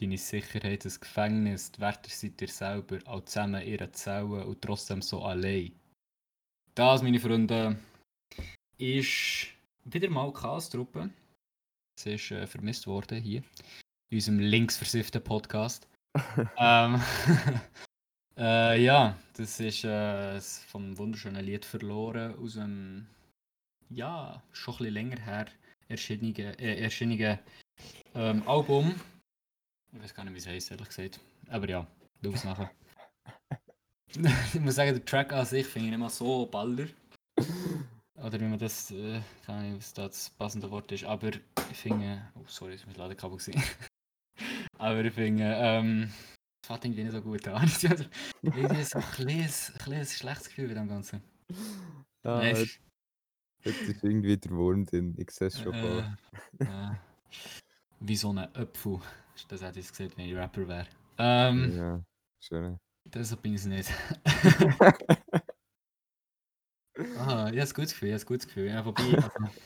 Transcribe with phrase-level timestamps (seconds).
[0.00, 4.60] deine Sicherheit, das Gefängnis, die Wärter seid ihr selber, auch zusammen in ihrer Zelle und
[4.62, 5.72] trotzdem so allein.
[6.74, 7.78] Das, meine Freunde,
[8.78, 9.48] ist
[9.84, 11.10] wieder mal Chaos-Truppe.
[11.98, 13.42] Es ist äh, vermisst worden hier
[14.10, 15.88] in unserem linksversifften Podcast.
[16.58, 17.00] ähm,
[18.36, 23.06] äh, ja, das ist äh, vom wunderschönen Lied verloren aus einem,
[23.88, 25.46] ja, schon ein bisschen länger her
[25.88, 27.38] erschienenen, äh, erschienenen
[28.14, 28.94] ähm, Album.
[29.96, 31.20] Ich weiß gar nicht, wie es heißt, ehrlich gesagt.
[31.48, 31.86] Aber ja,
[32.20, 32.70] du es nachher.
[34.54, 36.86] ich muss sagen, der Track an sich finde ich nicht mal so baller.
[38.16, 41.04] Oder wie man das, äh, keine Ahnung, was das passende Wort ist.
[41.04, 41.30] Aber
[41.70, 43.38] ich finde, oh sorry, es war mit Ladekabel.
[44.78, 46.12] Aber ich finde, ähm,
[46.60, 47.64] das fängt irgendwie nicht so gut an.
[48.42, 51.22] ich habe so ein kleines, kleines schlechtes Gefühl bei dem Ganzen.
[52.24, 52.80] Ja, Nein, jetzt,
[53.64, 55.98] jetzt ist irgendwie der Wurm drin, ich sehe es schon äh,
[56.58, 56.90] äh,
[58.00, 59.00] wie so ein Apfel.
[59.48, 60.86] Das hätte ich gesagt, wenn ich Rapper wäre.
[61.18, 62.04] Ähm, Ja,
[62.40, 62.78] schön.
[63.04, 63.90] deshalb bin ich es nicht.
[67.18, 68.66] Ah, ich habe ein gutes Gefühl, ich habe ein gutes Gefühl.
[68.68, 69.02] Ja, wobei,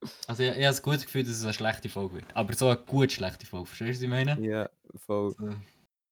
[0.00, 2.36] also, also ich, ich habe ein gutes Gefühl, dass es eine schlechte Folge wird.
[2.36, 4.40] Aber so eine gut schlechte Folge, verstehst du, was ich meine?
[4.44, 5.30] Ja, voll.
[5.32, 5.54] So.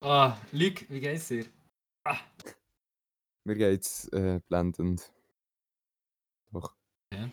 [0.02, 1.46] Ah, Luc, wie geht's dir?
[2.04, 2.20] Ah,
[3.44, 5.12] Mir geht's äh, blendend.
[6.52, 6.76] Doch.
[7.12, 7.28] Ja.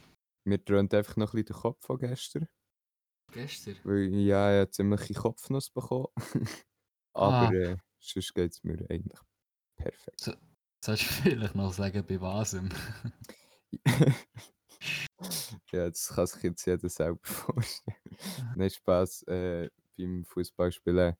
[0.45, 2.47] Mir dröhnt einfach noch ein bisschen der Kopf von gestern.
[3.33, 3.75] Gestern.
[3.83, 6.07] Weil ja, ich habe ziemliche Kopfnuss bekommen.
[7.15, 7.45] Ah.
[7.45, 9.19] Aber äh, sonst geht es mir eigentlich
[9.75, 10.35] perfekt.
[10.83, 12.53] Sollst du vielleicht noch sagen, bei was?
[15.71, 17.97] ja, das kann sich jetzt jeder selber vorstellen.
[18.55, 21.15] Nein, Spaß äh, beim Fußballspielen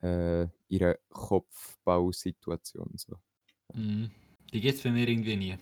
[0.00, 2.92] äh, einer Kopfbausituation.
[2.96, 3.16] So.
[3.74, 4.10] Mhm.
[4.52, 5.56] Die gibt's bei mir irgendwie nie.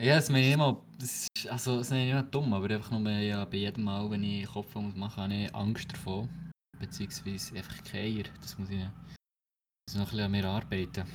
[0.00, 2.90] Ja, das meine ich immer, das ist, also, das meine ich nicht dumm, aber einfach
[2.90, 6.28] nur ja, bei jedem Mal, wenn ich Kopf muss machen, habe ich Angst davor.
[6.78, 8.24] Beziehungsweise einfach keine Eier.
[8.40, 11.06] Das muss ich, muss noch ein bisschen an mir arbeiten.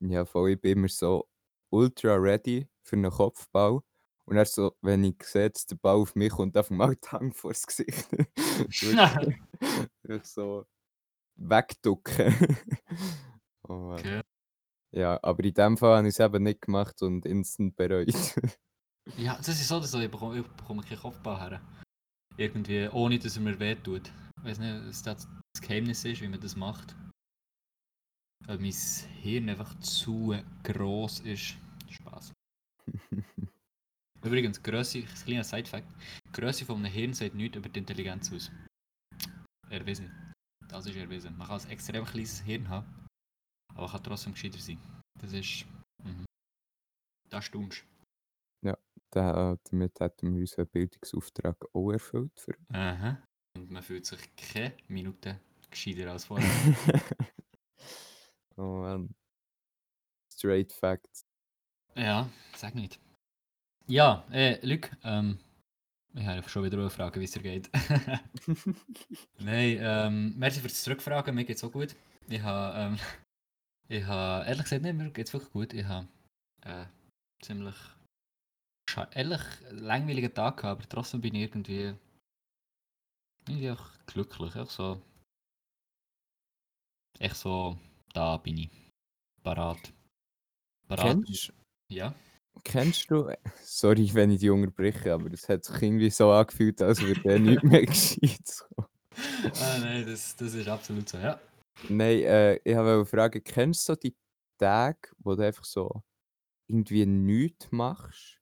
[0.00, 1.28] Ja, voll, ich bin immer so
[1.70, 3.80] ultra ready für einen Kopfball.
[4.24, 7.08] Und dann so, wenn ich sehe, dass der Ball auf mich kommt, einfach mal die
[7.08, 8.08] Hand vor das Gesicht.
[10.02, 10.64] Wirklich so
[11.36, 12.34] wegducken.
[13.68, 13.92] oh.
[13.92, 14.22] Okay.
[14.94, 18.14] Ja, aber in dem Fall habe ich es eben nicht gemacht und instant bereut.
[19.16, 21.60] Ja, das ist so, dass ich bekomme, ich bekomme keinen Kopfball her.
[22.36, 24.12] Irgendwie, ohne dass er mir wehtut.
[24.38, 26.94] Ich weiß nicht, was das das Geheimnis ist, wie man das macht.
[28.46, 28.72] Weil mein
[29.20, 31.56] Hirn einfach zu gross ist.
[31.90, 32.32] Spaß.
[34.24, 35.86] Übrigens, Grösse, ein kleiner Side-Fact:
[36.26, 38.50] die Grösse von einem Hirn sagt nichts über die Intelligenz aus.
[39.68, 40.10] Erwiesen.
[40.68, 41.36] Das ist erwiesen.
[41.36, 42.86] Man kann ein extrem kleines Hirn haben,
[43.74, 44.78] aber kann trotzdem gescheiter sein.
[45.20, 45.66] Das ist.
[46.04, 46.24] Mhm.
[47.30, 47.84] Das staunst.
[49.12, 52.32] Da, damit hätten wir unseren Bildungsauftrag auch erfüllt.
[52.40, 53.22] Für Aha.
[53.54, 55.38] Und man fühlt sich keine Minute
[55.70, 56.48] gescheiter als vorher.
[58.56, 59.14] oh Mann.
[60.32, 61.26] Straight Facts.
[61.94, 62.98] ja, sag nicht.
[63.86, 65.38] Ja, äh, Luc, ähm,
[66.14, 67.68] ich habe schon wieder eine Frage, wie es dir geht.
[69.40, 71.94] Nein, ähm, merci für das Zurückfragen, mir geht es auch gut.
[72.28, 72.98] Ich habe, ähm,
[73.92, 75.72] ich habe, ehrlich gesagt, nicht, mir geht es wirklich gut.
[75.74, 76.08] Ich habe
[76.62, 76.86] äh,
[77.42, 77.76] ziemlich,
[79.12, 81.94] ehrlich, langweiligen Tag gehabt, aber trotzdem bin ich irgendwie,
[83.46, 85.00] irgendwie auch glücklich, auch so,
[87.18, 87.78] echt so,
[88.14, 88.70] da bin ich,
[89.42, 89.92] parat.
[90.88, 91.18] Parat.
[91.24, 91.52] Kennst,
[91.90, 92.14] Ja.
[92.64, 97.00] kennst du, sorry, wenn ich dich unterbreche, aber es hat sich irgendwie so angefühlt, als
[97.02, 98.88] würde er nicht mehr gescheit kommen.
[99.60, 101.38] ah, nein, das, das ist absolut so, ja.
[101.80, 104.16] Nein, äh, ich wollte fragen, kennst du so die
[104.58, 106.02] Tage, wo du einfach so
[106.68, 108.40] irgendwie nichts machst?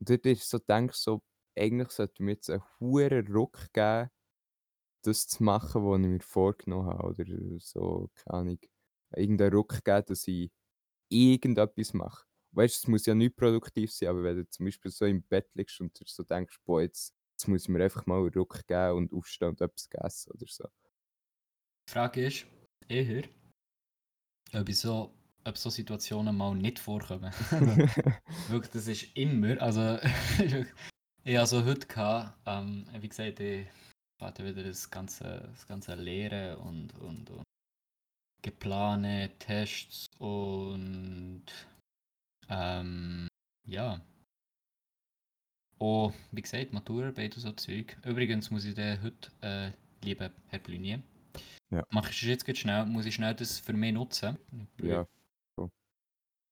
[0.00, 1.22] Und du dir so denkst, so,
[1.56, 4.10] eigentlich sollte mir jetzt einen hohen Ruck geben,
[5.04, 7.08] das zu machen, was ich mir vorgenommen habe.
[7.08, 7.24] Oder
[7.60, 8.58] so, keine Ahnung,
[9.16, 10.52] irgendeinen Ruck geben, dass ich
[11.10, 12.26] irgendetwas mache.
[12.52, 15.22] Weißt du, es muss ja nicht produktiv sein, aber wenn du zum Beispiel so im
[15.24, 18.30] Bett liegst und dir so denkst, boah, jetzt, jetzt muss ich mir einfach mal einen
[18.34, 20.66] Ruck geben und aufstehen und etwas essen oder so.
[21.88, 22.46] Die Frage ist
[22.88, 23.24] eher,
[24.54, 25.12] ob, so,
[25.44, 27.32] ob so Situationen mal nicht vorkommen.
[28.48, 29.98] Wirklich, das ist immer, also
[31.24, 33.66] ich hatte so heute, gehabt, ähm, wie gesagt, ich
[34.18, 37.42] warte wieder das ganze, das ganze Lehren und, und, und
[38.42, 41.44] geplante Tests und
[42.48, 43.28] ähm,
[43.66, 44.00] ja.
[45.78, 47.96] Oh, wie gesagt, Maturarbeit und so Zeug.
[48.04, 49.72] Übrigens muss ich den heute, äh,
[50.04, 51.02] lieber Herr Blunier,
[51.70, 51.84] Ja.
[51.90, 54.36] mache ich jetzt gerade schnell, muss ich schnell das für mich nutzen.
[54.82, 55.06] ja,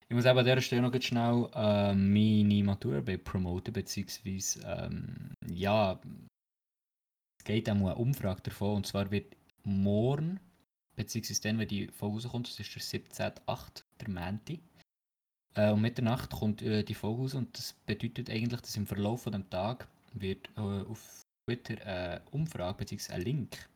[0.09, 5.33] Ich muss eben an dieser Stelle noch ganz schnell äh, meine Maturarbeit promoten, beziehungsweise, ähm,
[5.47, 5.99] ja,
[7.37, 8.77] es geht auch um eine Umfrage davon.
[8.77, 10.39] Und zwar wird morgen,
[10.95, 14.59] beziehungsweise dann, wenn die Folge rauskommt, das ist der 17.8., der Mänti.
[15.55, 19.23] Äh, um Mitternacht kommt äh, die Folge raus und das bedeutet eigentlich, dass im Verlauf
[19.23, 23.13] von dem Tag wird äh, auf Twitter eine Umfrage bzw.
[23.13, 23.69] ein Link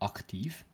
[0.00, 0.64] aktiv.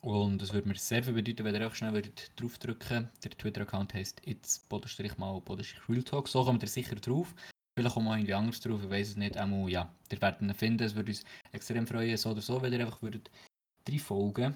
[0.00, 3.94] Und das würde mir sehr viel bedeuten, wenn ihr auch schnell würdet draufdrücken Der Twitter-Account
[3.94, 6.28] heisst jetzt Bodenstrich mal Bodenstrich Real Talk.
[6.28, 7.32] So kommt ihr sicher drauf.
[7.76, 9.36] Vielleicht kommt mal irgendwie anders drauf, ich weiß es nicht.
[9.36, 10.82] Einmal, ja, ihr werdet ihn finden.
[10.82, 13.30] Es würde uns extrem freuen, so oder so, wenn ihr einfach würdet
[13.84, 14.54] drei Folgen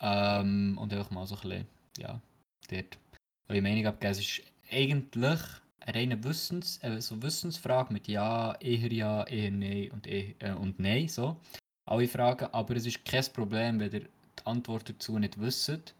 [0.00, 1.66] ähm, und einfach mal so ein bisschen,
[1.98, 2.20] ja,
[2.70, 2.98] dort
[3.48, 4.12] eure Meinung abgeben.
[4.12, 9.90] Es ist eigentlich eine reine Wissens, äh, so Wissensfrage mit Ja, eher Ja, eher Nein
[9.90, 11.36] und, äh, und Nein, so.
[11.86, 14.08] Alle Fragen, aber es ist kein Problem, wenn ihr die
[14.44, 15.94] Antwort dazu nicht wisst.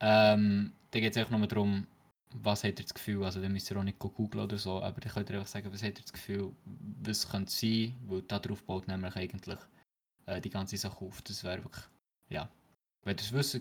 [0.00, 1.86] Ähm, dann geht es einfach nur darum,
[2.34, 5.00] was habt ihr das Gefühl, also dann müsst ihr auch nicht googeln oder so, aber
[5.00, 6.52] dann könnt ihr einfach sagen, was habt ihr das Gefühl,
[7.02, 9.58] was könnte sein, weil darauf baut nämlich eigentlich
[10.26, 11.22] äh, die ganze Sache auf.
[11.22, 11.84] Das wäre wirklich,
[12.28, 12.48] ja.
[13.04, 13.60] Wenn ihr es wisst,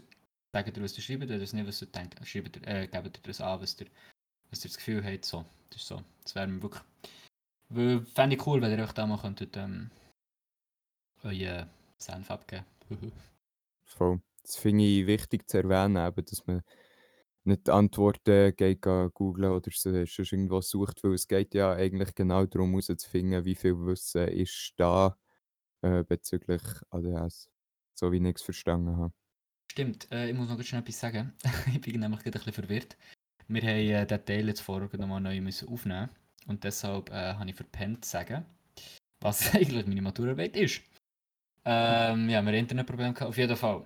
[0.51, 3.23] sagt ihr, was ihr schreibt, wenn ihr es nicht wisst, denkt, ihr, äh, gebt ihr
[3.23, 3.87] das an, was ihr,
[4.49, 5.45] was ihr das Gefühl habt, so.
[5.69, 6.01] Das ist so.
[6.23, 6.83] Das wäre wirklich,
[8.13, 9.91] fände ich cool, wenn ihr euch da mal könntet, ähm,
[11.25, 12.65] euren Senf abgeben.
[13.83, 14.21] Voll.
[14.43, 16.61] Das finde ich wichtig zu erwähnen, eben, dass man
[17.45, 22.71] nicht Antworten geht googeln oder sonst irgendwo sucht, weil es geht ja eigentlich genau darum
[22.71, 25.17] herauszufinden, wie viel Wissen ist da
[25.81, 27.49] äh, bezüglich ADS,
[27.93, 29.13] so wie ich es verstanden habe.
[29.71, 31.33] Stimmt, äh, ich muss noch schnell etwas sagen.
[31.73, 32.97] ich bin nämlich gerade ein bisschen verwirrt.
[33.47, 36.09] Wir haben äh, den Teil jetzt vorher nochmal neu müssen aufnehmen
[36.47, 38.45] und deshalb äh, habe ich verpennt zu sagen,
[39.19, 40.81] was eigentlich meine Maturarbeit ist.
[41.65, 43.83] Ähm, ja, wir haben Internetprobleme gehabt, auf jeden Fall.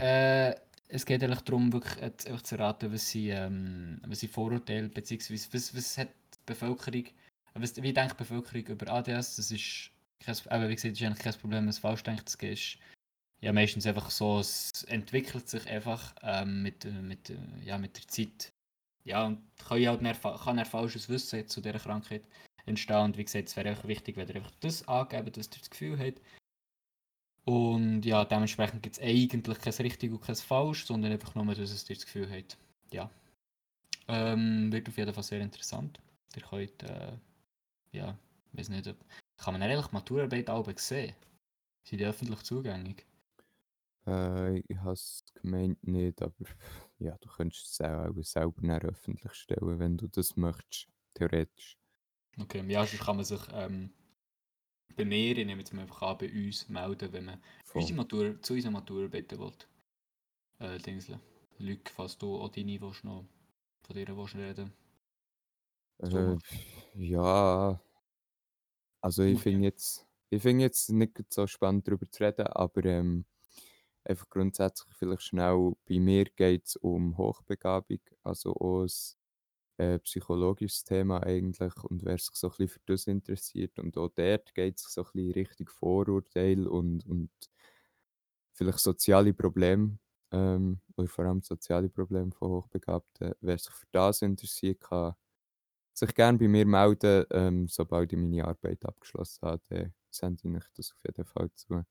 [0.00, 0.54] Äh,
[0.88, 5.48] es geht eigentlich darum, wirklich einfach zu erraten, was sie, ähm, was sie Vorurteile, beziehungsweise
[5.52, 7.04] was, was hat die Bevölkerung,
[7.54, 9.36] was, wie denkt die Bevölkerung über ADS?
[9.36, 9.90] Das ist,
[10.20, 12.26] kein, eben, wie gesagt, das ist eigentlich kein Problem, wenn es falsch denkt.
[12.26, 12.78] Das ist
[13.40, 17.32] ja meistens einfach so, es entwickelt sich einfach ähm, mit, mit,
[17.62, 18.52] ja, mit der Zeit.
[19.04, 19.38] Ja, und
[19.68, 22.26] kann halt kann ein falsches Wissen zu dieser Krankheit
[22.66, 22.96] entstehen.
[23.04, 25.70] Und wie gesagt, es wäre einfach wichtig, wenn ihr einfach das angebt, dass ihr das
[25.70, 26.20] Gefühl habt,
[27.44, 31.70] und ja, dementsprechend gibt es eigentlich kein richtig und kein falsch, sondern einfach nur, dass
[31.70, 32.56] es dir das Gefühl hat.
[32.90, 33.10] Ja.
[34.08, 36.00] Ähm, wird auf jeden Fall sehr interessant.
[36.36, 37.12] Ihr könnt, äh,
[37.92, 38.16] ja,
[38.52, 38.96] weiß nicht, ob,
[39.36, 41.14] kann man eigentlich Maturarbeit auch sehen?
[41.82, 43.04] Sind die öffentlich zugänglich?
[44.06, 46.34] Äh, ich habe es gemeint nicht, aber
[46.98, 51.78] ja, du könntest es auch selber öffentlich stellen, wenn du das möchtest, theoretisch.
[52.38, 53.90] Okay, ja, sonst kann man sich ähm,
[54.96, 57.42] bei mir, ich nehme jetzt mal einfach an, bei uns melden, wenn man
[57.72, 59.52] unsere Matur, zu unserer Matur bitten will.
[60.60, 61.20] Äh, Dingsle.
[61.58, 63.24] Luc, falls du auch deine willst, noch
[63.82, 64.72] von dir willst reden
[65.98, 66.36] äh,
[66.94, 67.80] Ja,
[69.00, 73.24] also ich finde jetzt, ich finde jetzt nicht so spannend darüber zu reden, aber ähm,
[74.04, 78.90] einfach grundsätzlich vielleicht schnell, bei mir geht es um Hochbegabung, also auch ein
[79.78, 84.10] äh, psychologisches Thema eigentlich und wer sich so ein bisschen für das interessiert und auch
[84.14, 87.30] dort geht es so ein bisschen Richtung Vorurteil und, und
[88.52, 89.98] vielleicht soziale Probleme
[90.32, 93.34] ähm, oder vor allem soziale Probleme von Hochbegabten.
[93.40, 95.14] Wer sich für das interessiert, kann
[95.94, 100.56] sich gerne bei mir melden, ähm, sobald ich meine Arbeit abgeschlossen habe, dann sende ich
[100.56, 101.84] euch das auf jeden Fall zu.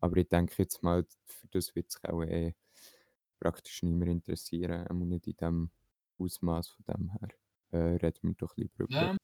[0.00, 2.54] Aber ich denke jetzt mal, für das wird sich auch eh
[3.40, 5.70] praktisch niemand interessieren, auch nicht in dem
[6.18, 7.28] Ausmaß von dem her.
[7.70, 9.16] Äh, reden wir doch lieber über Ja.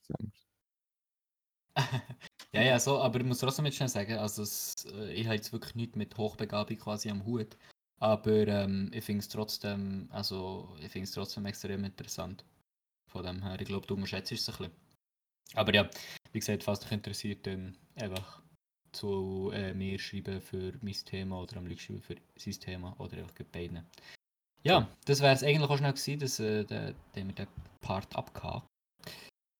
[2.52, 5.34] ja, ja, so, aber ich muss trotzdem jetzt schnell sagen, also es, äh, ich habe
[5.34, 7.56] jetzt wirklich nichts mit Hochbegabung quasi am Hut,
[7.98, 12.44] aber ähm, ich finde es trotzdem, also ich finde es trotzdem extrem interessant.
[13.10, 14.72] Von dem her, ich glaube, du unterschätzt es ein bisschen.
[15.54, 15.88] Aber ja,
[16.32, 18.42] wie gesagt, falls dich interessiert, dann einfach
[18.92, 23.34] zu äh, mir schreiben für mein Thema oder am liebsten für sein Thema oder einfach
[23.52, 23.84] beiden.
[24.66, 27.48] Ja, das wäre es eigentlich auch schnell gewesen, dass äh, der, der mit dem
[27.82, 28.66] Part abgehakt.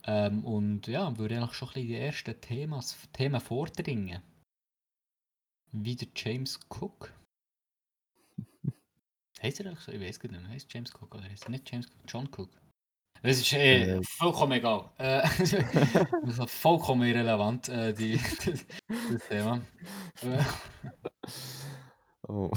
[0.06, 4.22] Ähm, und ja, würde eigentlich schon ein bisschen die ersten Themas, Themen vordringen.
[5.72, 7.12] Wie der James Cook.
[9.42, 9.92] heißt er eigentlich so?
[9.92, 10.50] Ich weiß gar nicht mehr.
[10.50, 12.02] Heißt James Cook oder heißt er nicht James Cook?
[12.08, 12.50] John Cook?
[13.22, 14.90] Das ist äh, vollkommen egal.
[14.98, 15.52] Äh, das
[16.38, 18.66] ist vollkommen irrelevant, äh, die, das,
[19.12, 19.62] das Thema.
[22.28, 22.50] oh.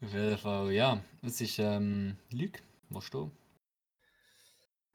[0.00, 1.02] Auf jeden Fall, ja.
[1.22, 3.30] Es ist ähm, Lüg, was du?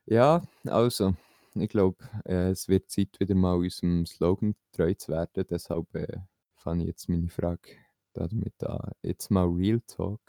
[0.05, 1.15] Ja, also,
[1.55, 5.45] ich glaube, äh, es wird Zeit, wieder mal unserem Slogan treu zu werden.
[5.50, 6.19] Deshalb äh,
[6.55, 7.77] fange ich jetzt meine Frage
[8.13, 8.91] damit an.
[9.01, 10.22] Jetzt mal Real Talk.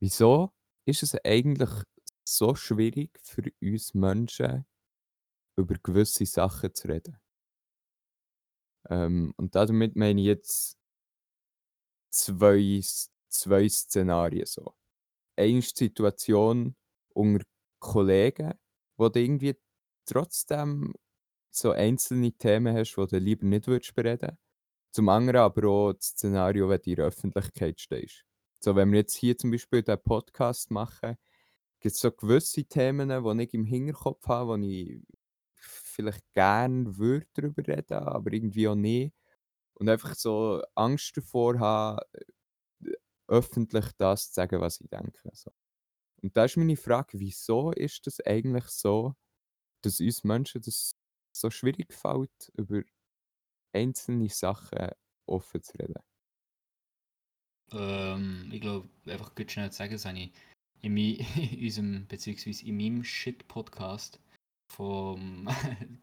[0.00, 0.52] Wieso
[0.86, 1.70] ist es eigentlich
[2.24, 4.64] so schwierig für uns Menschen,
[5.56, 7.18] über gewisse Sachen zu reden?
[8.88, 10.78] Ähm, und damit meine ich jetzt
[12.16, 12.82] zwei,
[13.28, 14.74] zwei Szenarien so.
[15.36, 16.76] Eine Situation
[17.14, 17.44] unter
[17.78, 18.54] Kollegen,
[18.96, 19.56] wo du irgendwie
[20.06, 20.94] trotzdem
[21.50, 24.38] so einzelne Themen hast, die du lieber nicht würdest bereden
[24.92, 28.24] Zum anderen aber auch das Szenario, wenn du in der Öffentlichkeit stehst.
[28.60, 31.16] So, wenn wir jetzt hier zum Beispiel den Podcast machen,
[31.80, 35.00] gibt es so gewisse Themen, die ich im Hinterkopf habe, wo ich
[35.54, 39.14] vielleicht gerne würde darüber reden, aber irgendwie auch nicht.
[39.78, 42.06] Und einfach so Angst davor habe,
[42.84, 42.92] äh,
[43.28, 45.30] öffentlich das zu sagen, was ich denke.
[45.32, 45.50] So.
[46.22, 49.14] Und da ist meine Frage, wieso ist das eigentlich so,
[49.82, 50.96] dass uns Menschen das
[51.32, 52.82] so schwierig fällt, über
[53.72, 54.90] einzelne Sachen
[55.26, 56.02] offen zu reden?
[57.72, 60.32] Ähm, ich glaube, einfach gut schnell zu sagen, das habe ich
[60.80, 64.20] in, mein, in unserem, beziehungsweise in meinem Shit-Podcast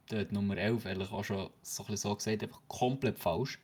[0.09, 3.59] der Nummer 11 ehrlich auch schon so, ein so gesagt, einfach komplett falsch.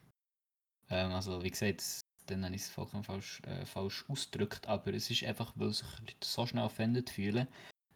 [0.89, 1.83] Ähm, also wie gesagt,
[2.27, 5.87] dann habe ich es vollkommen falsch, äh, falsch ausgedrückt, aber es ist einfach, weil sich
[5.99, 7.47] Leute so schnell offended fühlen,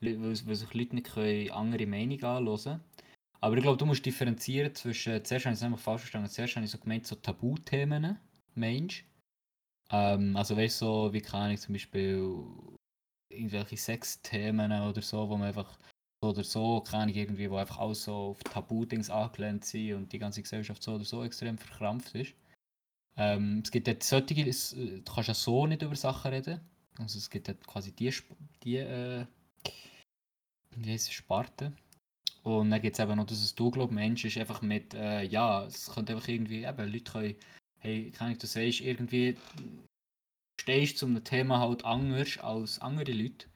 [0.02, 2.82] weil, weil sich Leute nicht können andere Meinungen anhören
[3.42, 6.56] Aber ich glaube, du musst differenzieren zwischen, zuerst habe ich es einfach falsch verstanden, zuerst
[6.56, 8.18] habe ich so gemeint, so Tabuthemen,
[8.56, 9.06] Mensch.
[9.92, 12.46] Ähm, also weißt du, so, wie kann ich zum Beispiel
[13.30, 15.78] irgendwelche Sexthemen oder so, wo man einfach
[16.22, 20.14] so oder so, keine Ahnung, irgendwie, wo einfach auch so auf Tabu-Dings angelehnt sind und
[20.14, 22.34] die ganze Gesellschaft so oder so extrem verkrampft ist.
[23.16, 26.60] Ähm, es gibt dort solche, es, du kannst ja so nicht über Sachen reden.
[26.98, 28.12] Also es gibt dort quasi die,
[28.64, 29.26] die äh,
[30.76, 31.74] wie es, Sparte.
[32.44, 35.66] Und dann gibt es eben noch dass du glaubst, Mensch ist einfach mit, äh, ja,
[35.66, 37.36] es könnte einfach irgendwie, eben, Leute können,
[37.80, 39.38] hey, kann ich das sagst, irgendwie
[40.60, 43.48] stehst einem Thema halt anders als andere Leute.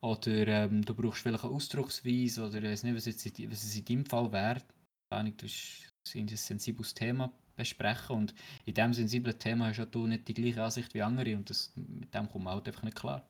[0.00, 3.76] Oder ähm, du brauchst vielleicht eine Ausdrucksweise oder ich weiß nicht, was, jetzt, was es
[3.76, 4.62] in deinem Fall wäre.
[5.10, 10.34] Du hast ein sensibles Thema besprechen und in diesem sensiblen Thema hast du nicht die
[10.34, 13.26] gleiche Ansicht wie andere und das, mit dem kommt man halt einfach nicht klar.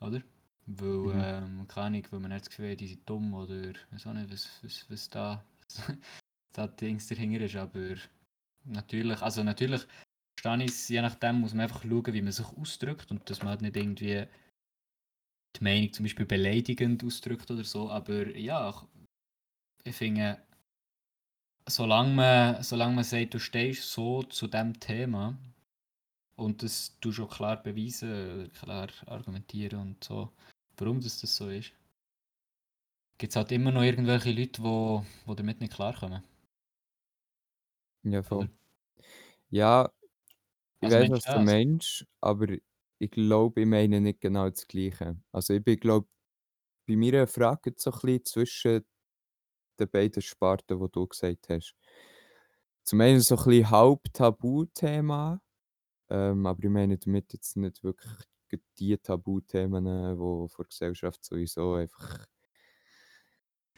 [0.00, 0.22] Oder?
[0.66, 1.12] Weil, mhm.
[1.14, 4.12] ähm, keine Ahnung, weil man nicht das Gefühl hat, die sind dumm oder weiß auch
[4.12, 5.44] nicht, was, was, was da,
[6.52, 7.96] da Dings dahinter ist, aber
[8.64, 9.82] natürlich, also natürlich
[10.40, 13.48] verstehe ich je nachdem muss man einfach schauen, wie man sich ausdrückt und dass man
[13.48, 14.26] halt nicht irgendwie
[15.56, 18.86] die Meinung zum Beispiel beleidigend ausdrückt oder so, aber ja,
[19.84, 20.40] ich finde,
[21.66, 25.36] solange man, solange man sagt, du stehst so zu dem Thema
[26.36, 30.30] und das du schon klar beweisen, klar argumentieren und so,
[30.76, 31.72] warum das, das so ist,
[33.18, 36.22] gibt es halt immer noch irgendwelche Leute, die, die damit nicht klarkommen.
[38.04, 38.50] Ja, voll.
[39.50, 39.92] Ja,
[40.80, 42.46] ich also weiß, was du meinst, aber
[42.98, 45.16] ich glaube, ich meine nicht genau das Gleiche.
[45.30, 46.08] Also ich bin, glaube
[46.86, 48.84] bei mir Frage so ein bisschen zwischen
[49.78, 51.74] den beiden Sparten, die du gesagt hast.
[52.84, 55.40] Zum einen so ein bisschen Halb-Tabuthema,
[56.10, 58.12] ähm, aber ich meine damit jetzt nicht wirklich
[58.78, 62.26] die Tabuthemen, die von der Gesellschaft sowieso einfach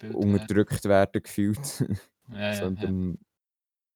[0.00, 1.84] Bild, unterdrückt werden gefühlt,
[2.28, 3.18] ja, ja, sondern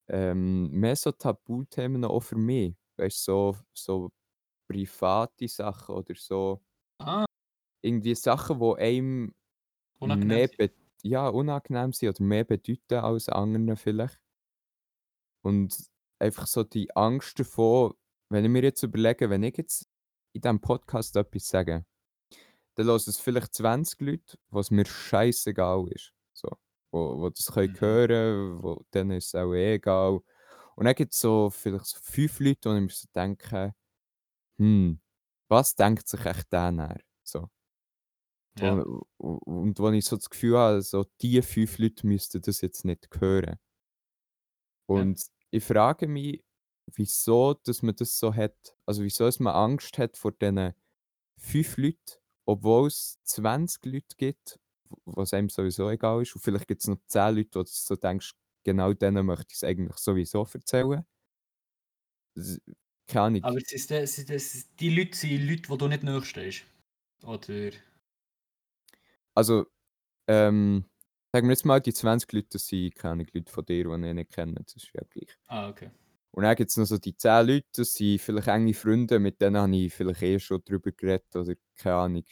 [0.09, 2.75] ähm, mehr so Tabuthemen auch für mich.
[2.97, 4.11] Weißt so, so
[4.69, 6.61] private Sachen oder so.
[6.99, 7.25] Ah.
[7.83, 9.35] Irgendwie Sachen, die einem
[10.01, 10.49] mehr
[11.03, 14.19] ja, unangenehm sind oder mehr bedeuten als anderen vielleicht.
[15.43, 15.77] Und
[16.19, 17.95] einfach so die Angst davor,
[18.29, 19.89] wenn ich mir jetzt überlege, wenn ich jetzt
[20.33, 21.85] in diesem Podcast etwas sage,
[22.75, 26.13] dann hören es vielleicht 20 Leute, was mir scheißegal ist.
[26.33, 26.49] So,
[26.91, 27.81] wo, wo das können mhm.
[27.81, 30.21] hören, wo, denen ist es auch eh egal.
[30.77, 33.75] Und dann gibt es so vielleicht so fünf Leute, die ich mir so denke,
[34.59, 35.01] hm,
[35.49, 37.01] was denkt sich echt der näher?
[37.25, 37.49] So.
[38.61, 38.73] Ja.
[38.73, 42.85] Und, und wo ich so das Gefühl habe, so die fünf Leute müssten das jetzt
[42.85, 43.59] nicht hören.
[44.87, 45.27] Und ja.
[45.51, 46.43] ich frage mich,
[46.95, 48.77] wieso dass man das so hat.
[48.87, 50.75] Also wieso dass man Angst hat vor diesen
[51.37, 54.59] fünf Leuten, obwohl es 20 Leute gibt,
[55.05, 56.35] was einem sowieso egal ist.
[56.35, 58.33] Und vielleicht gibt es noch 10 Leute, wo du so denkst,
[58.65, 61.05] genau denen möchte ich es eigentlich sowieso erzählen.
[63.07, 63.45] Keine Ahnung.
[63.45, 66.65] Aber es ist, es ist, die Leute sind Leute, die du nicht nachstehst.
[67.25, 67.71] Oder?
[69.39, 69.67] Also,
[70.27, 70.85] ähm,
[71.33, 74.15] sagen wir jetzt mal, die 20 Leute, das sind keine Leute von dir, die ich
[74.15, 74.55] nicht kenne.
[74.65, 75.39] Das ist ja gleich.
[75.47, 75.91] Ah, okay.
[76.33, 79.41] Und dann gibt es noch so die 10 Leute, das sind vielleicht enge Freunde, mit
[79.41, 82.25] denen habe ich vielleicht eh schon drüber geredet oder keine Ahnung.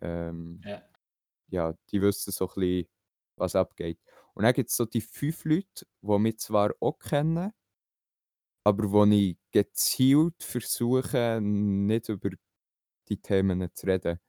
[0.00, 0.82] Ähm, ja.
[1.50, 2.88] ja, die wissen so ein bisschen,
[3.36, 4.00] was abgeht.
[4.34, 7.52] Und dann gibt es so die 5 Leute, die mich zwar auch kennen,
[8.64, 12.30] aber wo ich gezielt versuche, nicht über
[13.08, 14.20] die Themen zu reden.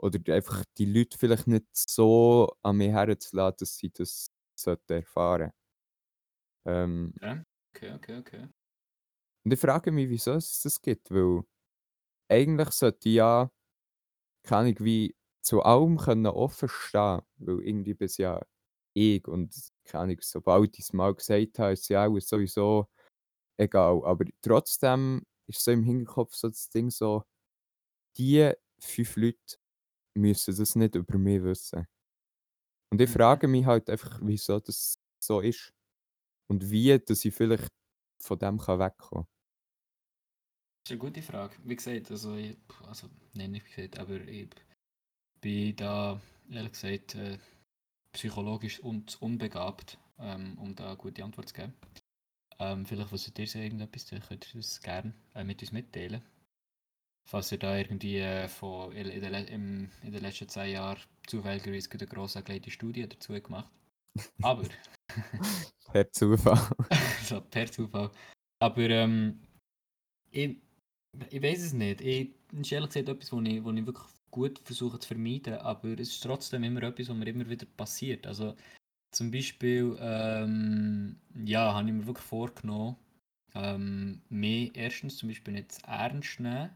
[0.00, 5.52] Oder einfach die Leute vielleicht nicht so an mich herzulassen, dass sie das sollten erfahren.
[6.66, 7.42] Ähm, Ja.
[7.74, 8.48] Okay, okay, okay.
[9.44, 11.42] Und ich frage mich, wieso es das gibt, weil
[12.28, 13.50] eigentlich sollte ich ja,
[14.44, 18.42] keine Ahnung, wie zu allem können offen stehen, weil irgendwie bis ja
[18.94, 19.54] ich und
[19.84, 22.88] keine Ahnung, sobald ich es mal gesagt habe, ist ja auch sowieso
[23.58, 24.02] egal.
[24.04, 27.24] Aber trotzdem ist so im Hinterkopf so das Ding so,
[28.18, 29.56] die fünf Leute
[30.14, 31.86] müssen das nicht über mich wissen.
[32.92, 33.10] Und ich Mhm.
[33.10, 35.72] frage mich halt einfach, wieso das so ist
[36.48, 37.68] und wie, dass ich vielleicht
[38.22, 39.26] von dem kann wegkommen
[40.84, 41.56] Das ist eine gute Frage.
[41.64, 44.48] Wie gesagt, also, ich, also nein, nicht gesagt, aber ich
[45.40, 47.38] bin da, ehrlich gesagt, äh,
[48.12, 51.74] psychologisch und unbegabt, ähm, um da eine gute Antwort zu geben.
[52.60, 56.22] Ähm, vielleicht wusstet ihr irgendetwas, dann könnt ihr das gerne äh, mit uns mitteilen.
[57.30, 61.88] Falls ihr da irgendwie äh, von, in, den, im, in den letzten zwei Jahren zufälligerweise
[61.92, 63.70] eine grosse angelegte Studie dazu gemacht.
[64.42, 64.64] Aber,
[65.92, 66.60] Per Zufall.
[67.24, 68.10] so per Zufall.
[68.60, 69.40] Aber ähm,
[70.30, 70.56] ich,
[71.30, 72.00] ich weiß es nicht.
[72.00, 76.10] Ich, ist ehrlich gesagt etwas, was ich, ich wirklich gut versuche zu vermeiden, aber es
[76.10, 78.26] ist trotzdem immer etwas, was mir immer wieder passiert.
[78.26, 78.54] Also
[79.12, 82.96] zum Beispiel, ähm, ja, habe ich mir wirklich vorgenommen,
[83.54, 86.70] ähm, mich erstens zum Beispiel nicht zu ernst nehmen.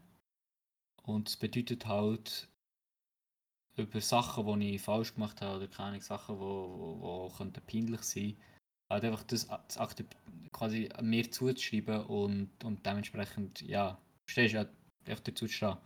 [1.05, 2.47] Und das bedeutet halt,
[3.77, 8.37] über Sachen, die ich falsch gemacht habe, oder keine Sachen, die wo, wo, peinlich sein
[8.89, 10.15] halt einfach das a- zu akzep-
[10.51, 14.65] quasi mir zuzuschreiben und, und dementsprechend, ja, verstehst du, ja,
[15.05, 15.77] einfach dazu zu stehen.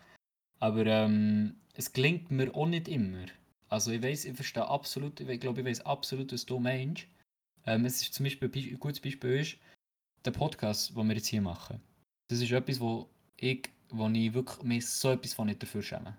[0.59, 3.25] Aber ähm, es gelingt mir auch nicht immer.
[3.69, 7.07] Also ich weiß, ich verstehe absolut, ich glaube, ich weiß absolut, was du meinst.
[7.65, 9.57] Ähm, es ist zum Beispiel, ein Be- ein gutes Beispiel ist,
[10.25, 11.81] der Podcast, den wir jetzt hier machen.
[12.27, 16.17] Das ist etwas, wo ich, wo ich wirklich mir so etwas von nicht dafür schäme.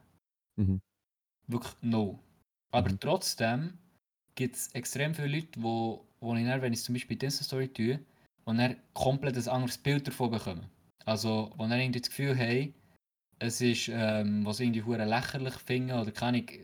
[0.57, 0.81] Mhm.
[1.47, 2.21] Wirklich no.
[2.73, 3.01] Aber Mhm.
[3.01, 3.79] trotzdem
[4.37, 7.45] gibt es extrem viele Leute, wo, wo ich dann, wenn ich zum Beispiel in dieser
[7.45, 8.01] Story tue,
[8.45, 10.67] und dann komplett ein anderes Bild davon bekommen.
[11.05, 12.75] Also, wo dann irgendwie das Gefühl haben,
[13.39, 16.61] es ist, ähm, was irgendwie hure lächerlich finden oder kann ich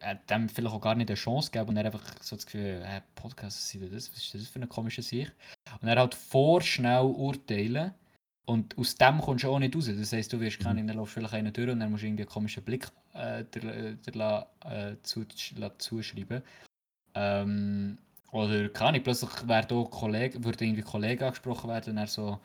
[0.00, 2.82] äh, dem vielleicht auch gar nicht eine Chance geben und dann einfach so das Gefühl,
[2.84, 5.32] äh, Podcast, was ist das, was ist das für eine komische Sicht?
[5.80, 7.94] Und dann halt vorschnell urteilen
[8.50, 9.86] und aus dem kommst du auch nicht raus.
[9.86, 10.88] Das heisst, du wirst Mhm.
[10.88, 13.64] läufst du vielleicht einen durch und dann musst du irgendwie einen komischen Blick äh, der,
[13.64, 15.24] äh, der, la- äh, zu,
[15.56, 16.42] la- zuschreiben.
[17.14, 17.98] Ähm,
[18.32, 22.40] oder keine Ahnung, plötzlich wird auch Kollege, würde irgendwie Kollege angesprochen werden und er so,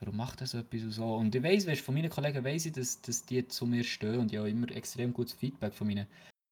[0.00, 1.14] warum macht er so etwas und so?
[1.16, 4.32] Und ich weißt, von meinen Kollegen weiss ich, dass, dass die zu mir stehen und
[4.32, 6.06] ich habe immer extrem gutes Feedback von meinen,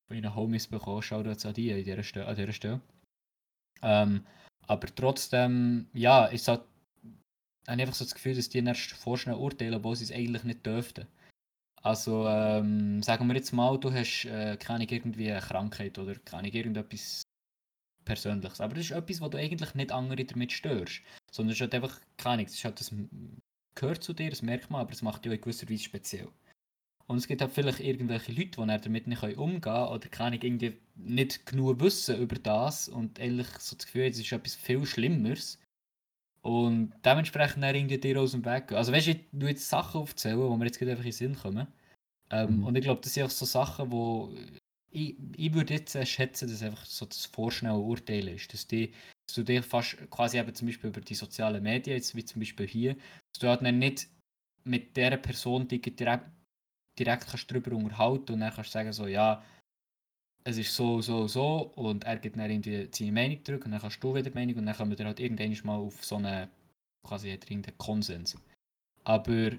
[0.06, 1.02] von meinen Homies bekommen.
[1.02, 2.26] Schau jetzt an die an dieser Stelle.
[2.26, 2.80] An dieser Stelle.
[3.82, 4.26] Ähm,
[4.66, 6.62] aber trotzdem, ja, ist halt,
[7.70, 10.66] habe einfach so das Gefühl, dass die erst vorschnell urteilen, obwohl sie es eigentlich nicht
[10.66, 11.06] dürften.
[11.82, 16.48] Also, ähm, sagen wir jetzt mal, du hast äh, keine irgendwie eine Krankheit oder keine
[16.48, 17.22] irgendetwas
[18.04, 18.60] Persönliches.
[18.60, 21.00] Aber das ist etwas, wo du eigentlich nicht andere damit störst.
[21.30, 22.92] Sondern es ist halt einfach, keine es halt das
[23.74, 26.28] gehört zu dir, das merkt man, aber es macht dich auch in gewisser Weise speziell.
[27.06, 30.76] Und es gibt halt vielleicht irgendwelche Leute, die damit nicht umgehen können oder keine irgendwie
[30.94, 35.58] nicht genug wissen über das und eigentlich so das Gefühl, es ist etwas viel Schlimmeres.
[36.42, 38.78] Und dementsprechend dann irgendwie dir aus dem Weg gehen.
[38.78, 41.16] Also weißt du, ich tu jetzt Sachen aufzählen, die mir jetzt gerade einfach in den
[41.16, 41.66] Sinn kommen.
[42.30, 42.64] Ähm, Mhm.
[42.64, 44.34] Und ich glaube, das sind auch so Sachen, wo
[44.90, 48.52] ich, ich würde jetzt schätzen, dass einfach so das vorschnelle Urteil ist.
[48.52, 48.92] Dass, die,
[49.26, 52.40] dass du dich fast quasi eben zum Beispiel über die sozialen Medien, jetzt wie zum
[52.40, 54.08] Beispiel hier, dass du halt dann nicht
[54.64, 56.00] mit dieser Person direkt,
[56.98, 59.42] direkt kannst darüber unterhalten und dann kannst du sagen so, ja,
[60.44, 63.80] es ist so, so, so und er gibt dann irgendwie seine Meinung zurück und dann
[63.80, 66.48] kannst du wieder die Meinung und dann kommen wir halt irgendwann mal auf so einen
[67.06, 68.36] quasi irgendeinen Konsens.
[69.04, 69.52] Aber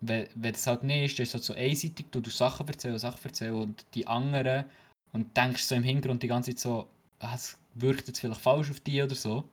[0.00, 2.68] wenn, wenn das halt nicht ist, dann ist es halt so einseitig, du, du Sachen
[2.68, 4.64] erzählen, Sachen erzählen und die anderen
[5.12, 6.88] und denkst so im Hintergrund die ganze Zeit so,
[7.20, 9.48] ah, es wirkt jetzt vielleicht falsch auf dich oder so.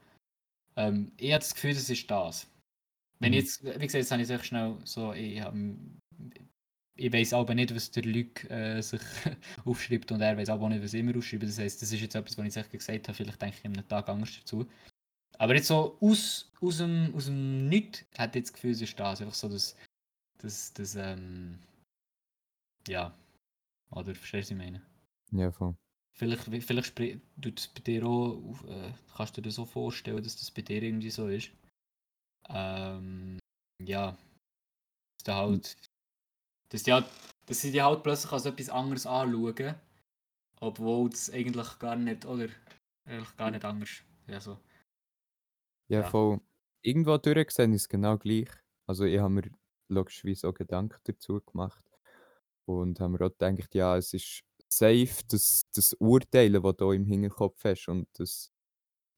[0.75, 2.47] Ähm, ich habe das Gefühl, das ist das.
[3.19, 3.37] Wenn Mhm.
[3.37, 5.53] jetzt, wie gesagt, jetzt habe ich sehr schnell so, ich, hab,
[7.01, 9.01] ich weiß aber nicht, was der Luc äh, sich
[9.65, 11.45] aufschreibt und er weiß aber auch nicht, was ich immer aufschreibe.
[11.45, 13.73] Das heisst, das ist jetzt etwas, was ich sicher gesagt habe, vielleicht denke ich in
[13.73, 14.67] einem Tag anders dazu.
[15.39, 18.99] Aber jetzt so aus, aus dem, aus dem Nichts hat jetzt das Gefühl, es ist
[18.99, 19.21] das.
[19.21, 19.75] Einfach so das,
[20.37, 21.57] das, das ähm,
[22.87, 23.13] ja,
[23.89, 24.81] oder verstehst du, was ich meine?
[25.31, 25.75] Ja, voll.
[26.13, 26.95] Vielleicht, vielleicht
[27.41, 30.83] tut es bei dir auch, äh, kannst du dir so vorstellen, dass das bei dir
[30.83, 31.51] irgendwie so ist.
[32.49, 33.39] Ähm,
[33.81, 34.17] ja,
[35.17, 35.77] dass du halt,
[36.71, 37.07] dass die halt,
[37.47, 39.75] dass sie die halt plötzlich als etwas anderes anschauen,
[40.61, 42.49] obwohl es eigentlich gar nicht, oder,
[43.05, 44.59] eigentlich gar nicht anders, ja so.
[45.89, 46.11] Ja, Ja.
[46.11, 46.39] voll.
[46.81, 48.49] Irgendwo durchgesehen ist es genau gleich.
[48.87, 49.51] Also ich habe mir
[49.89, 51.83] logischerweise auch Gedanken dazu gemacht
[52.65, 57.05] und habe mir auch gedacht, ja, es ist safe, das, das Urteilen, das du im
[57.05, 58.51] Hinterkopf hast und das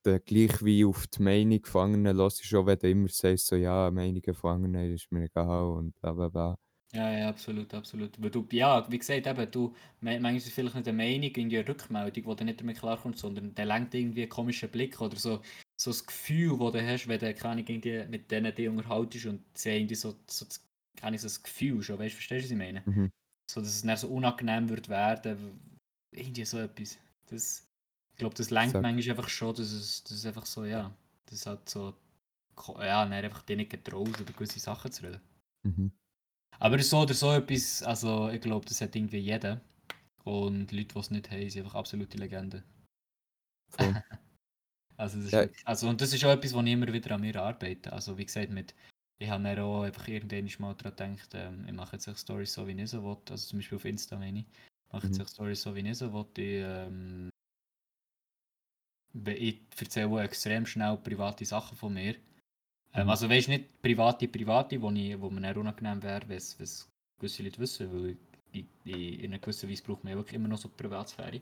[0.04, 3.56] dann gleich wie auf die Meinung von anderen hörst, schon wenn du immer sagst, so,
[3.58, 6.58] ja, Meinungen von anderen ist mir egal und bla bla bla.
[6.94, 8.22] Ja, ja, absolut, absolut.
[8.22, 11.58] Weil du, ja, wie gesagt, eben, du, manchmal ist es vielleicht nicht eine Meinung, irgendwie
[11.58, 15.16] eine Rückmeldung, wo du nicht damit klarkommst, sondern der lenkt irgendwie einen komischen Blick oder
[15.16, 15.42] so,
[15.76, 19.42] so das Gefühl, das du hast, wenn du keine irgendwie mit denen die unterhaltest und
[19.58, 20.46] sie irgendwie so, so,
[20.96, 22.84] keine so das Gefühl schon, weißt du, verstehst du, was ich meine?
[22.86, 23.12] Mhm.
[23.50, 25.60] So, dass es dann so unangenehm wird werden,
[26.12, 27.00] irgendwie so etwas.
[27.26, 27.68] Das,
[28.12, 28.84] ich glaube, das lenkt Sag.
[28.84, 31.96] manchmal einfach schon, dass es, dass es einfach so, ja, das hat so,
[32.78, 35.22] ja, dann einfach dir nicht getraut, über gewisse Sachen zu reden.
[35.64, 35.92] Mhm.
[36.64, 39.60] Aber so oder so etwas, also ich glaube, das hat irgendwie jeder.
[40.24, 42.64] Und Leute, die es nicht haben, sind einfach absolute Legenden.
[43.70, 43.94] Voll.
[44.98, 45.48] Also, das ist Ja.
[45.66, 47.92] also und das ist auch etwas, wo ich immer wieder an mir arbeite.
[47.92, 48.76] Also wie gesagt, mit,
[49.20, 52.54] ich habe dann auch einfach irgendwann mal daran gedacht, ähm, ich mache jetzt auch Stories
[52.54, 53.18] so, wie ich so will.
[53.30, 54.46] Also zum Beispiel auf Insta meine ich.
[54.92, 55.22] mache jetzt Mhm.
[55.22, 56.26] auch Stories so, wie ich so will.
[56.38, 57.30] Ich, ähm,
[59.28, 62.16] ich erzähle extrem schnell private Sachen von mir.
[62.94, 66.88] Ähm, also weißt nicht private, private, wo, ich, wo mir dann unangenehm wäre, wenn es
[67.20, 68.18] gewisse Leute wissen, weil
[68.52, 71.42] ich, ich, in einer gewissen Weise braucht man ja wirklich immer noch so Privatsphäre.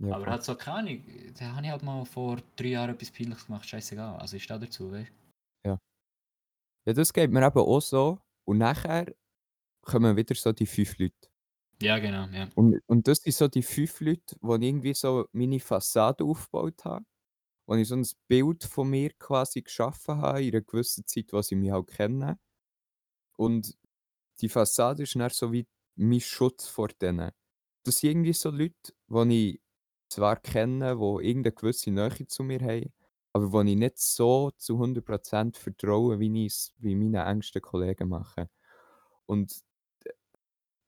[0.00, 1.04] Ja, Aber hat so keine Ahnung,
[1.38, 4.16] da habe ich halt mal vor drei Jahren etwas Peinliches gemacht, scheißegal.
[4.16, 5.12] Also ich stehe dazu, weißt
[6.84, 8.18] ja, das geht mir eben auch so.
[8.44, 9.06] Und nachher
[9.82, 11.28] kommen wieder so die fünf Leute.
[11.80, 12.48] Ja, genau, ja.
[12.54, 17.04] Und, und das sind so die fünf Leute, ich irgendwie so meine Fassade aufgebaut habe.
[17.66, 21.40] Wo ich so ein Bild von mir quasi geschaffen habe, in einer gewissen Zeit, wo
[21.42, 22.38] sie mich halt kennen.
[23.36, 23.76] Und
[24.40, 27.30] die Fassade ist dann so wie mein Schutz vor denen.
[27.84, 29.60] Das sind irgendwie so Leute, die ich
[30.08, 32.92] zwar kenne, die irgendeine gewisse Nähe zu mir haben,
[33.32, 38.08] aber wo ich nicht so zu 100% vertraue, wie ich es bei meinen engsten Kollegen
[38.08, 38.50] mache.
[39.26, 39.62] Und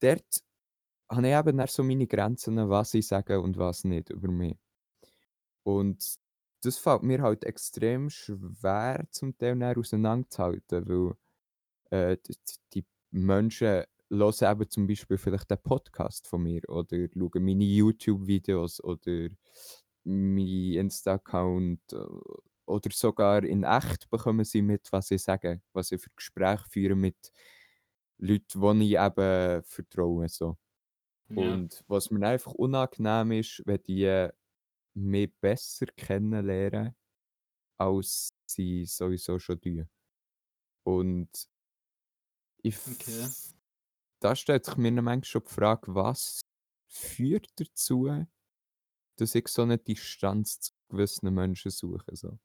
[0.00, 0.42] dort
[1.10, 4.58] habe ich eben so meine Grenzen, was ich sage und was nicht über mich.
[5.62, 6.18] Und
[6.64, 11.14] das fällt mir halt extrem schwer, zum Teil auseinanderzuhalten, weil
[11.90, 17.08] äh, d- d- die Menschen hören eben zum Beispiel vielleicht den Podcast von mir oder
[17.14, 19.28] schauen meine YouTube-Videos oder
[20.04, 21.96] meinen Insta-Account äh,
[22.66, 26.96] oder sogar in echt bekommen sie mit, was ich sage, was ich für Gespräche führe
[26.96, 27.32] mit
[28.18, 30.28] Leuten, die ich eben vertraue.
[30.28, 30.56] So.
[31.28, 34.28] Ja, Und was mir einfach unangenehm ist, wenn die
[34.94, 36.94] mich besser kennenlernen,
[37.78, 39.88] als sie sowieso schon tun.
[40.86, 41.30] Und
[42.62, 43.28] ich, okay.
[44.20, 46.40] da stellt sich mir manchmal schon die Frage, was
[46.88, 48.08] führt dazu,
[49.16, 52.16] dass ich so eine Distanz zu gewissen Menschen suche.
[52.16, 52.38] So.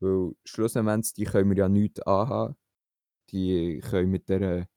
[0.00, 2.56] Weil schlussendlich, die können mir ja nichts anhaben.
[3.30, 4.68] Die können mit dieser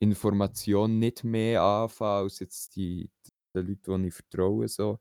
[0.00, 4.68] Information nicht mehr anfangen, als jetzt die, die Leute, denen ich vertraue.
[4.68, 4.98] So.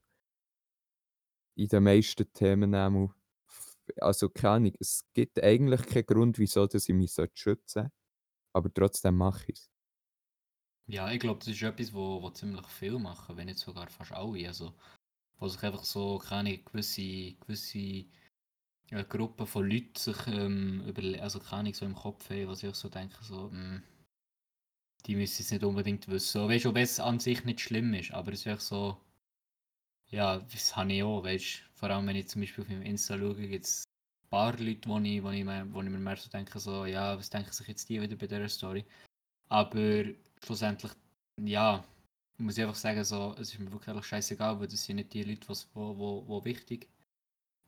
[1.56, 3.14] In den meisten Themen einmal.
[3.98, 7.92] Also keine Ahnung, es gibt eigentlich keinen Grund, wieso dass ich mich schützen sollte.
[8.54, 9.70] Aber trotzdem mache ich es.
[10.88, 14.12] Ja, ich glaube, das ist etwas, wo, wo ziemlich viel machen, wenn nicht sogar fast
[14.12, 14.48] alle.
[14.48, 14.74] Also,
[15.40, 18.06] wo sich einfach so keine gewisse, gewisse
[18.92, 22.76] äh, Gruppe von Leuten sich ähm, überle also keine so im Kopf haben, was ich
[22.76, 23.82] so denke, so, mh,
[25.06, 26.48] die müssen es nicht unbedingt wissen.
[26.48, 28.98] Weißt du, ob es an sich nicht schlimm ist, aber es ist echt so,
[30.14, 31.78] ja, das habe ich auch, weißt du.
[31.80, 33.84] Vor allem, wenn ich zum Beispiel auf meinem Insta schaue, gibt es
[34.26, 36.86] ein paar Leute, wo ich, wo, ich mir, wo ich mir mehr so denke, so,
[36.86, 38.86] ja, was denken sich jetzt die wieder bei dieser Story?
[39.50, 40.06] Aber
[40.46, 40.92] schlussendlich,
[41.42, 41.84] ja,
[42.38, 45.24] muss ich einfach sagen, so, es ist mir wirklich scheißegal, weil das sind nicht die
[45.24, 46.88] Leute, was, wo, wo, wo, wichtig,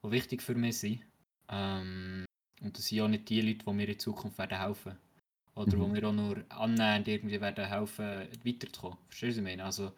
[0.02, 1.02] wo wichtig für mich sind.
[1.50, 2.26] Ähm,
[2.62, 4.98] und das sind auch nicht die Leute, die mir in Zukunft werden helfen.
[5.56, 5.94] Oder wo Mhm.
[5.94, 8.98] mir auch nur annähernd irgendwie werden helfen, weiterzukommen.
[9.10, 9.66] Verstehst du, was ich meine?
[9.66, 9.92] Also,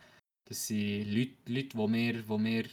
[0.48, 2.66] das sind Leute, Leute die mir, wo mir,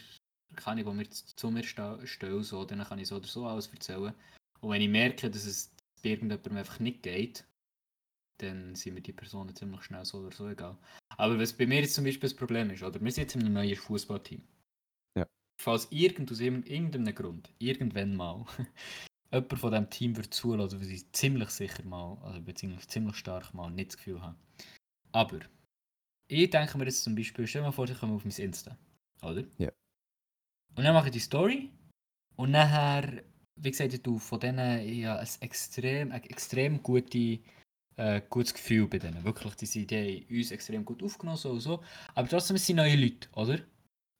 [0.55, 3.45] kann ich, wo mir zu mir ste- stehen, so, dann kann ich so oder so
[3.45, 4.13] alles erzählen.
[4.61, 7.45] Und wenn ich merke, dass es bei irgendjemandem einfach nicht geht,
[8.37, 10.77] dann sind mir die Personen ziemlich schnell so oder so egal.
[11.17, 13.41] Aber was bei mir jetzt zum Beispiel das Problem ist, oder wir sind jetzt in
[13.41, 14.41] einem neuen Fußballteam.
[15.17, 15.25] Ja.
[15.61, 18.45] Falls irgend aus irgend- irgendeinem Grund, irgendwann mal,
[19.31, 23.53] jemand von diesem Team wird zulassen, was ich ziemlich sicher mal, also beziehungsweise ziemlich stark
[23.53, 24.37] mal nicht das Gefühl habe.
[25.11, 25.39] Aber,
[26.27, 28.77] ich denke mir jetzt zum Beispiel, stell dir mal vor, ich komme auf mein Insta,
[29.21, 29.43] oder?
[29.57, 29.71] Ja.
[30.75, 31.71] Und dann mache ich die Story
[32.35, 33.23] und nachher,
[33.55, 37.39] wie gesagt, du von denen ja ein extrem, ein extrem gute,
[37.95, 39.23] äh, gutes Gefühl bei denen.
[39.23, 41.83] Wirklich, die, sind, die haben uns extrem gut aufgenommen, so und so.
[42.13, 43.59] Aber trotzdem sind neue Leute, oder?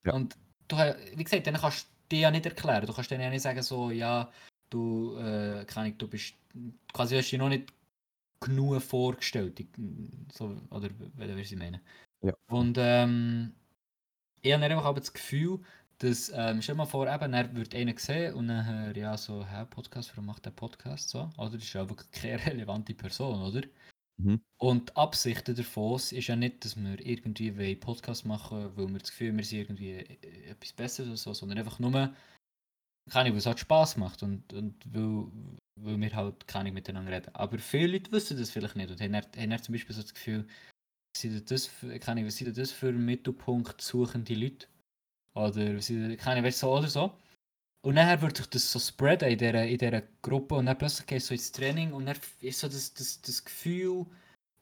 [0.05, 0.13] Ja.
[0.13, 0.37] Und
[0.67, 2.85] du, wie gesagt, denen kannst du dir ja nicht erklären.
[2.85, 4.31] Du kannst denen ja nicht sagen, so, ja,
[4.69, 6.35] du, äh, keine Ahnung, du bist,
[6.93, 7.73] quasi hast du noch nicht
[8.39, 9.59] genug vorgestellt.
[9.59, 9.67] Ich-
[10.33, 11.81] So, oder wie wie ich meine.
[12.21, 12.33] Ja.
[12.47, 13.53] Und ähm,
[14.41, 15.59] ich habe einfach aber das Gefühl,
[15.99, 19.45] dass, ähm, stell dir mal vor, eben, er wird einen sehen und dann, ja, so,
[19.45, 21.29] hä, Podcast, warum macht der Podcast so?
[21.37, 21.51] Oder?
[21.51, 23.61] Das ist ja wirklich keine relevante Person, oder?
[24.17, 24.41] Mhm.
[24.57, 28.99] Und die Absicht davon ist ja nicht, dass wir irgendwie einen Podcast machen weil wir
[28.99, 32.13] das Gefühl haben, wir sind irgendwie äh, etwas Besseres oder so, sondern einfach nur,
[33.09, 35.27] keine Ahnung, es halt Spass macht und, und weil,
[35.79, 37.35] weil wir halt keine miteinander reden.
[37.35, 40.47] Aber viele Leute wissen das vielleicht nicht und haben, haben zum Beispiel so das Gefühl,
[41.13, 44.67] was sind das was sind das für Mittelpunkt suchende Leute?
[45.35, 47.17] Oder was keine Ahnung, so oder so.
[47.85, 51.05] Und dann wird sich das so spreaden in dieser, in dieser Gruppe und dann plötzlich
[51.05, 54.07] gehst du so ins Training und dann ist so das, das, das Gefühl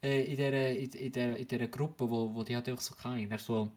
[0.02, 2.94] äh, in, dieser, in, in, dieser, in dieser Gruppe, wo, wo die halt einfach so
[2.94, 3.72] kann, so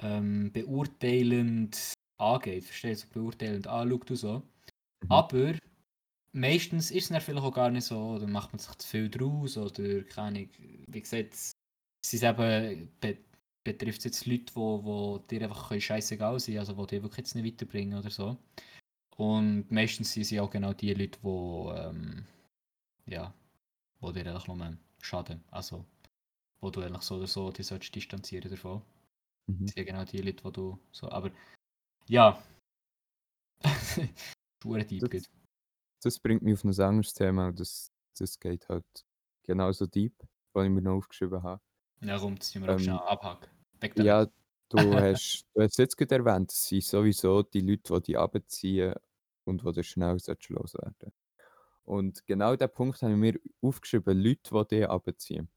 [0.00, 4.38] ähm, beurteilend angeht, verstehst du, so beurteilend anschaut und so.
[4.38, 5.10] Mhm.
[5.10, 5.54] Aber
[6.32, 9.10] meistens ist es dann vielleicht auch gar nicht so, oder macht man sich zu viel
[9.10, 11.52] draus, oder keine Ahnung, wie gesagt, es
[12.04, 13.18] sind eben, be
[13.64, 17.44] betrifft jetzt Leute, wo, wo dir einfach scheißegal sind, also die dich wirklich jetzt nicht
[17.44, 18.36] weiterbringen oder so.
[19.16, 22.24] Und meistens sind sie auch genau die Leute, die, ähm,
[23.06, 23.34] ja,
[24.00, 25.84] wo dir eigentlich nur schaden, also
[26.60, 28.82] wo du eigentlich so oder so die solltest distanzieren davon.
[29.48, 29.66] Mhm.
[29.66, 31.30] Das sind genau die Leute, die du so, aber
[32.08, 32.42] ja.
[34.62, 35.30] Schuhe deep Das-.
[36.02, 37.52] Das bringt mich auf ein anderes Thema.
[37.52, 38.84] Das, das geht halt
[39.42, 40.14] genauso deep,
[40.52, 41.60] was ich mir noch aufgeschrieben habe.
[42.00, 43.48] Ja, komm, das müssen wir auch Ähm, schnell abhaken.
[43.80, 44.06] Weg damit.
[44.06, 44.26] Ja,
[44.68, 48.94] du hast, du hast jetzt gerade erwähnt, es sind sowieso die Leute, die dich abziehen
[49.44, 50.16] und die dir schnell
[50.48, 51.12] loswerden
[51.84, 55.48] Und genau diesen Punkt habe ich mir aufgeschrieben, Leute, die dich abziehen.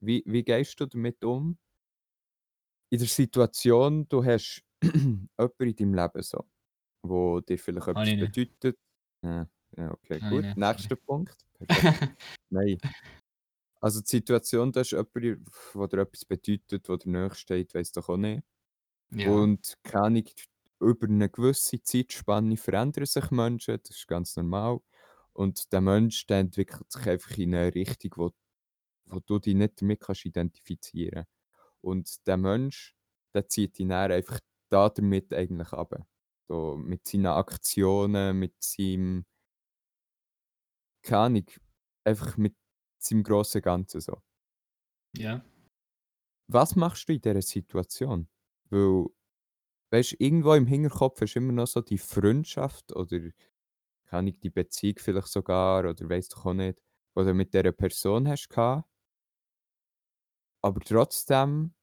[0.00, 1.58] Wie, wie gehst du damit um?
[2.90, 4.65] In der Situation, du hast
[5.38, 6.44] jemanden in deinem Leben so,
[7.02, 8.20] wo dir vielleicht etwas nicht.
[8.20, 8.78] bedeutet.
[9.22, 10.42] Ja, ja okay, ich gut.
[10.44, 11.36] nicht, Nächster Punkt.
[11.54, 12.16] Perfekt.
[12.50, 12.78] Nein.
[13.80, 17.92] Also die Situation, da ist jemand, der dir etwas bedeutet, der dir nahe steht, weiss
[17.92, 18.42] doch auch nicht.
[19.10, 19.30] ja.
[19.30, 20.24] Und keine
[20.80, 24.80] über eine gewisse Zeitspanne verändern sich Menschen, das ist ganz normal.
[25.32, 28.32] Und der Mensch der entwickelt sich einfach in eine Richtung, wo,
[29.06, 31.26] wo du dich nicht damit kannst identifizieren
[31.82, 32.94] Und der Mensch,
[33.34, 35.94] der zieht dich dann einfach da damit eigentlich ab.
[36.48, 39.24] So, mit seinen Aktionen, mit seinem,
[41.02, 41.46] keine Ahnung,
[42.04, 42.54] einfach mit
[42.98, 44.22] seinem grossen Ganzen so.
[45.18, 45.44] ja.
[46.48, 48.28] Was machst du in dieser Situation?
[48.70, 49.06] Weil,
[49.92, 53.20] weißt du, irgendwo im Hinterkopf ist immer noch so die Freundschaft oder
[54.06, 56.82] keine Ahnung, die Beziehung vielleicht sogar oder weißt du auch nicht,
[57.16, 58.88] du mit dieser Person hast gehabt.
[60.62, 61.74] Aber trotzdem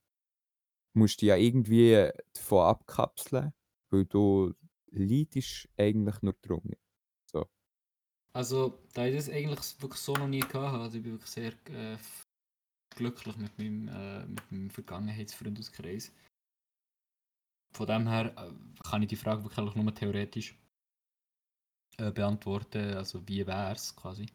[0.93, 3.53] musst dich ja irgendwie davon abkapseln,
[3.89, 4.53] weil du
[4.91, 6.77] leidest eigentlich nur drunter.
[8.35, 11.53] Also, da ich das eigentlich wirklich so noch nie gehabt also ich bin wirklich sehr
[11.69, 11.97] äh,
[12.95, 16.11] glücklich mit meinem, äh, mit meinem Vergangenheitsfreundeskreis.
[17.75, 18.51] Von dem her äh,
[18.83, 20.55] kann ich die Frage wirklich nur theoretisch
[21.97, 24.25] äh, beantworten, also wie wäre es quasi.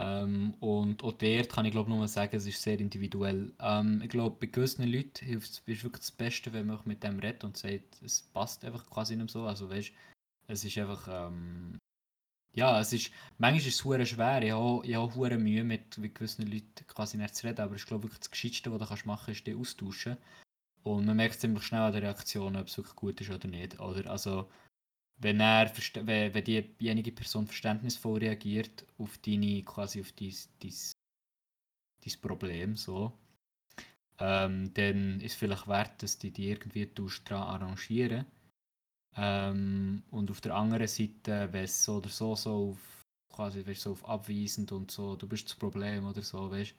[0.00, 3.52] Ähm, und auch dort kann ich glaube nur sagen, es ist sehr individuell.
[3.60, 7.18] Ähm, ich glaube, bei gewissen Leuten hilft es wirklich das Beste, wenn man mit dem
[7.18, 9.44] redet und sagt, es passt einfach quasi nicht so.
[9.44, 9.92] Also weißt,
[10.48, 11.78] es ist einfach, ähm,
[12.54, 14.42] ja, es ist, manchmal ist es schwer.
[14.42, 17.84] Ich habe, ich habe hure Mühe mit, gewissen Leuten quasi nicht zu reden, aber ich
[17.84, 20.16] glaube wirklich das Gescheitste, was du machen kannst, ist die austauschen.
[20.82, 23.78] Und man merkt ziemlich schnell an der Reaktion, ob es wirklich gut ist oder nicht.
[23.80, 24.48] Oder also,
[25.20, 25.70] wenn, er,
[26.06, 30.74] wenn, wenn diejenige Person verständnisvoll reagiert auf deine, quasi auf dein, dein,
[32.04, 33.12] dein Problem, so,
[34.18, 36.90] ähm, dann ist es vielleicht wert, dass du dich irgendwie
[37.24, 38.26] daran arrangieren.
[39.16, 43.82] Ähm, und auf der anderen Seite, wenn es so oder so, so auf, quasi, weißt,
[43.82, 46.74] so auf abweisend und so, du bist das Problem oder so, weißt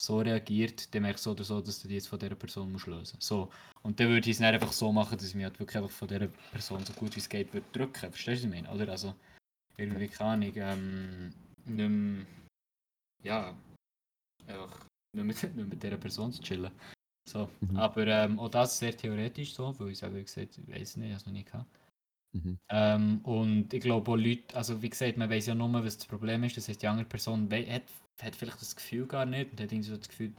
[0.00, 2.70] so reagiert, dann merkst du so oder so, dass du dich jetzt von dieser Person
[2.70, 3.50] musst lösen So.
[3.82, 5.90] Und dann würde ich es dann einfach so machen, dass ich mich halt wirklich einfach
[5.90, 8.12] von dieser Person so gut wie es geht würde drücken.
[8.12, 8.74] Verstehst du, was ich meine?
[8.74, 8.92] Oder?
[8.92, 9.14] Also,
[9.76, 11.34] irgendwie, keine Ahnung, ähm,
[11.64, 12.26] nicht mehr,
[13.22, 13.56] ja,
[14.46, 16.70] einfach nicht mit, nicht mit dieser Person zu chillen.
[17.28, 17.48] So.
[17.60, 17.76] Mhm.
[17.76, 21.12] Aber ähm, auch das sehr theoretisch so, weil ich selber gesagt ich weiß nicht, ich
[21.12, 21.78] habe es noch nie gehabt.
[22.32, 22.58] Mhm.
[22.70, 26.06] Ähm, und ich glaube auch Leute, also wie gesagt, man weiß ja nur, was das
[26.06, 26.56] Problem ist.
[26.56, 27.82] Das heißt, die andere Person hat,
[28.22, 30.32] hat vielleicht das Gefühl gar nicht und hat irgendwie so das Gefühl,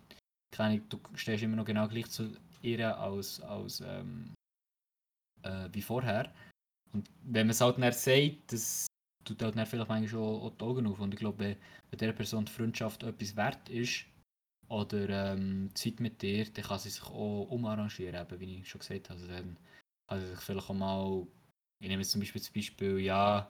[0.51, 4.33] keine du stehst immer noch genau gleich zu ihr als, als ähm,
[5.43, 6.33] äh, wie vorher.
[6.91, 8.87] Und wenn man es halt dann sagt, das
[9.23, 10.99] tut halt dann vielleicht manchmal schon auch die Augen auf.
[10.99, 11.57] Und ich glaube, wenn,
[11.89, 14.05] wenn dieser Person die Freundschaft etwas wert ist
[14.67, 18.79] oder ähm, Zeit mit dir, dann kann sie sich auch umarrangieren, eben, wie ich schon
[18.79, 19.19] gesagt habe.
[19.19, 19.57] Also dann
[20.07, 21.27] kann sie sich vielleicht auch mal
[21.81, 23.49] ich nehme jetzt zum Beispiel das Beispiel, ja,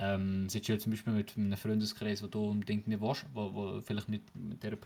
[0.00, 3.80] ähm, sie chillt zum Beispiel mit einem Freundeskreis, wo du unbedingt nicht willst, wo, wo
[3.82, 4.78] vielleicht nicht mit, der,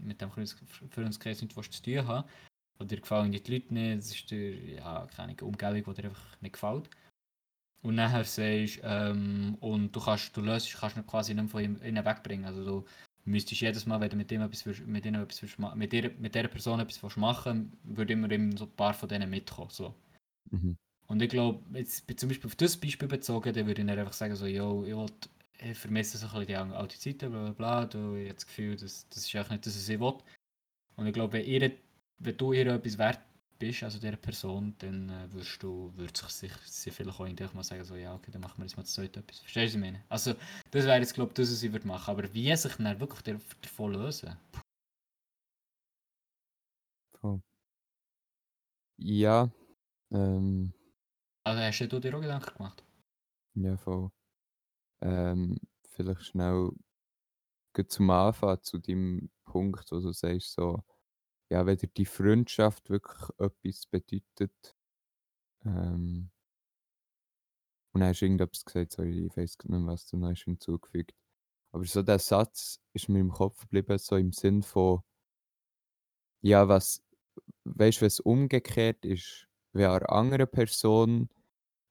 [0.00, 0.56] mit dem Freundes-
[0.90, 2.28] Freundeskreis nicht willst zu tun haben.
[2.78, 6.40] oder dir gefallen die Leute nicht, es ist dir, ja, keine Umgebung, die dir einfach
[6.40, 6.88] nicht gefällt.
[7.82, 12.04] Und nachher sagst ähm, und du kannst, du löst, kannst ihn quasi nicht von ihnen
[12.04, 12.46] wegbringen.
[12.46, 12.84] Also du
[13.24, 16.48] müsstest jedes Mal, wenn du mit ihm etwas, mit ihnen etwas mit, ihr, mit dieser
[16.48, 19.70] Person etwas machen würde immer so ein paar von denen mitkommen.
[19.70, 19.94] So.
[20.50, 20.76] Mhm.
[21.08, 24.34] Und ich glaube, jetzt zum Beispiel auf das Beispiel bezogen, dann würde ich einfach sagen,
[24.36, 25.06] so, yo, ich, will,
[25.70, 28.46] ich vermisse so ein bisschen die alte Zeit, bla bla bla, du, ich habe das
[28.46, 30.14] Gefühl, das, das ist eigentlich nicht das, was ich will.
[30.96, 31.72] Und ich glaube, wenn, ihr,
[32.18, 33.20] wenn du ihr etwas wert
[33.58, 37.62] bist, also dieser Person, dann äh, würdest du, würde sich, sie vielleicht auch in mal
[37.62, 39.38] sagen, so, ja, okay, dann machen wir jetzt mal das zweite etwas.
[39.38, 40.04] Verstehst du, was ich meine?
[40.08, 40.34] Also,
[40.70, 42.10] das wäre jetzt, glaube ich, das, was ich würde machen.
[42.10, 44.36] Aber wie sich dann wirklich davon lösen?
[47.22, 47.40] Oh.
[48.96, 49.50] Ja,
[50.10, 50.72] ähm.
[51.44, 52.82] Also, hast du dir auch Gedanken gemacht?
[53.54, 54.10] Ja, voll.
[55.02, 56.70] Ähm, vielleicht schnell
[57.88, 60.82] zum Anfang, zu deinem Punkt, wo du sagst, so,
[61.50, 64.76] ja, wenn dir die Freundschaft wirklich etwas bedeutet,
[65.64, 66.30] ähm
[67.92, 70.44] und dann hast du irgendetwas gesagt, sorry, ich weiß nicht mehr, was du noch hast
[70.44, 71.12] hinzugefügt.
[71.72, 75.02] Aber so der Satz ist mir im Kopf geblieben, so im Sinn von
[76.42, 77.02] ja, was
[77.64, 81.28] weißt du, wenn es umgekehrt ist, wenn einer anderen Person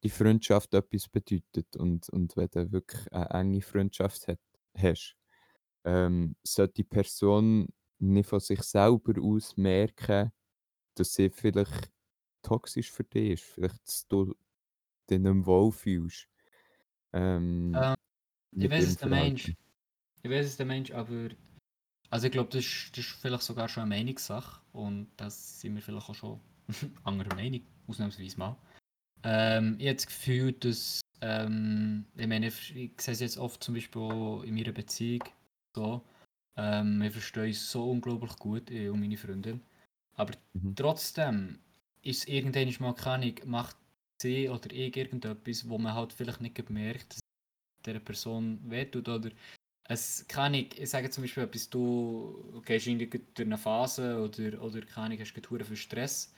[0.04, 4.40] die Freundschaft etwas bedeutet und und wenn du wirklich eine enge Freundschaft hat
[4.78, 5.18] hast,
[5.86, 10.32] ähm, sollte die Person nicht von sich selber aus merken,
[10.96, 11.92] dass sie vielleicht
[12.44, 14.26] toxisch für dich ist, vielleicht, dass du
[15.10, 16.28] dich nicht mehr wohlfühlst,
[17.14, 17.96] ähm, Ähm,
[18.60, 19.54] ich weiß es, der Mensch.
[20.24, 21.30] Ich weiß es, der Mensch, aber
[22.10, 25.76] also ich glaube, das ist, das ist vielleicht sogar schon eine Meinungssache und das sind
[25.76, 26.42] wir vielleicht auch schon
[27.04, 28.58] anderer Meinung, ausnahmsweise mal.
[29.24, 33.64] Ähm, ich habe das Gefühl, dass ähm, ich meine, ich, ich sehe es jetzt oft
[33.64, 35.24] zum Beispiel in meiner Beziehung
[35.76, 36.04] so,
[36.58, 39.62] ähm, wir verstehen uns so unglaublich gut, ich und meine Freundin.
[40.16, 40.76] Aber mhm.
[40.76, 41.60] trotzdem
[42.02, 43.78] ist es irgendwann mal keine macht
[44.22, 47.20] sie oder ich irgendetwas, wo man halt vielleicht nicht merkt, dass
[47.86, 49.32] der Person wehtut oder
[49.86, 54.82] es kann ich, ich sage zum Beispiel etwas, du gehst in eine Phase oder, oder
[54.82, 56.34] keine hast du für Stress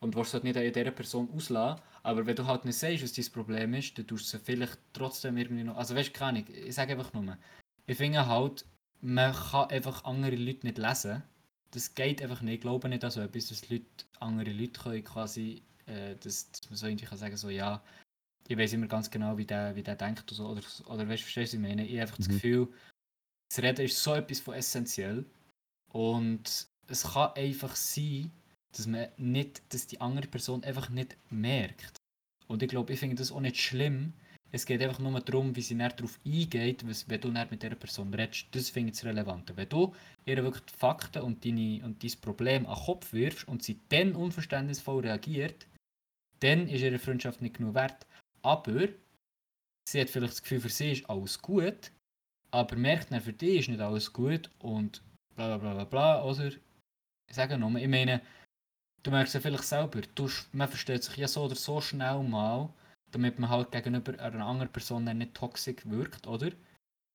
[0.00, 3.12] und willst halt nicht an dieser Person auslassen, aber wenn du halt nicht sagst, was
[3.12, 6.36] dein Problem ist, dann tust du sie vielleicht trotzdem irgendwie noch, also weißt du, kann
[6.36, 7.36] ich, ich sage einfach nur,
[7.86, 8.64] ich finde halt,
[9.00, 11.22] man kann einfach andere Leute nicht lesen.
[11.72, 12.54] Das geht einfach nicht.
[12.54, 13.86] Ich glaube nicht an so etwas, dass Leute,
[14.18, 17.82] andere Leute können quasi, äh, dass, dass man so irgendwie kann sagen so, ja,
[18.48, 20.48] ich weiß immer ganz genau, wie der, wie der denkt oder so.
[20.48, 21.86] Oder, oder weißt du, verstehst du, was ich meine?
[21.86, 22.24] Ich habe einfach mhm.
[22.24, 22.68] das Gefühl,
[23.48, 25.24] das Reden ist so etwas von essentiell.
[25.92, 28.32] Und es kann einfach sein,
[28.76, 31.96] dass man nicht, dass die andere Person einfach nicht merkt.
[32.46, 34.12] Und ich glaube, ich finde das auch nicht schlimm,
[34.52, 38.12] es geht einfach nur darum, wie sie darauf eingeht, was, wenn du mit dieser Person
[38.12, 38.46] redest.
[38.50, 39.56] Das finde ich das Relevante.
[39.56, 43.46] Wenn du ihr wirklich die Fakten und, deine, und dein Problem an den Kopf wirfst
[43.46, 45.66] und sie dann unverständnisvoll reagiert,
[46.40, 48.06] dann ist ihre Freundschaft nicht genug wert.
[48.42, 48.88] Aber
[49.88, 51.92] sie hat vielleicht das Gefühl, für sie ist alles gut,
[52.50, 55.02] aber merkt dann, für dich ist nicht alles gut und
[55.36, 56.48] bla bla bla bla, oder?
[56.48, 58.20] Ich sage nur, ich meine,
[59.02, 62.70] du merkst ja vielleicht selber, du, man versteht sich ja so oder so schnell mal
[63.10, 66.50] damit man halt gegenüber einer anderen Person nicht toxisch wirkt, oder?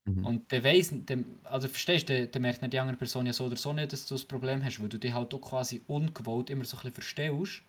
[0.07, 0.25] Mhm.
[0.25, 3.55] Und der weiß, der, also verstehst du, der, merkt die andere Person ja so oder
[3.55, 6.65] so nicht, dass du das Problem hast, weil du dich halt auch quasi ungewollt immer
[6.65, 7.63] so ein bisschen verstehst.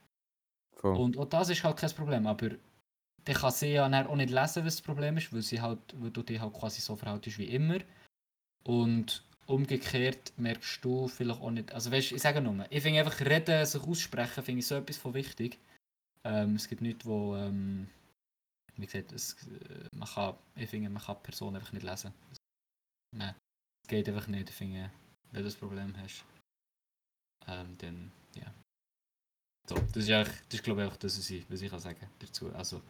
[0.74, 0.96] Voll.
[0.96, 2.50] Und auch das ist halt kein Problem, aber
[3.26, 6.10] der kann sie ja auch nicht lesen, was das Problem ist, weil, sie halt, weil
[6.10, 7.78] du dich halt quasi so verhaltest wie immer.
[8.64, 13.20] Und umgekehrt merkst du vielleicht auch nicht, also weißt, ich sage nur, ich finde einfach
[13.20, 15.58] reden, sich aussprechen, finde ich so etwas von wichtig.
[16.24, 17.88] Ähm, es gibt nichts, wo ähm,
[18.76, 22.12] wie gesagt, es, äh, man kann, ich finde, man kann die Person einfach nicht lesen.
[23.16, 23.34] Nein,
[23.82, 24.50] es geht einfach nicht.
[24.50, 24.90] Ich finde,
[25.30, 26.24] wenn du das Problem hast,
[27.46, 28.52] ähm, dann, ja.
[29.68, 31.80] So, das ist, eigentlich, das ist glaube ich auch das, was ich, was ich kann
[31.80, 32.06] sagen.
[32.54, 32.82] Also,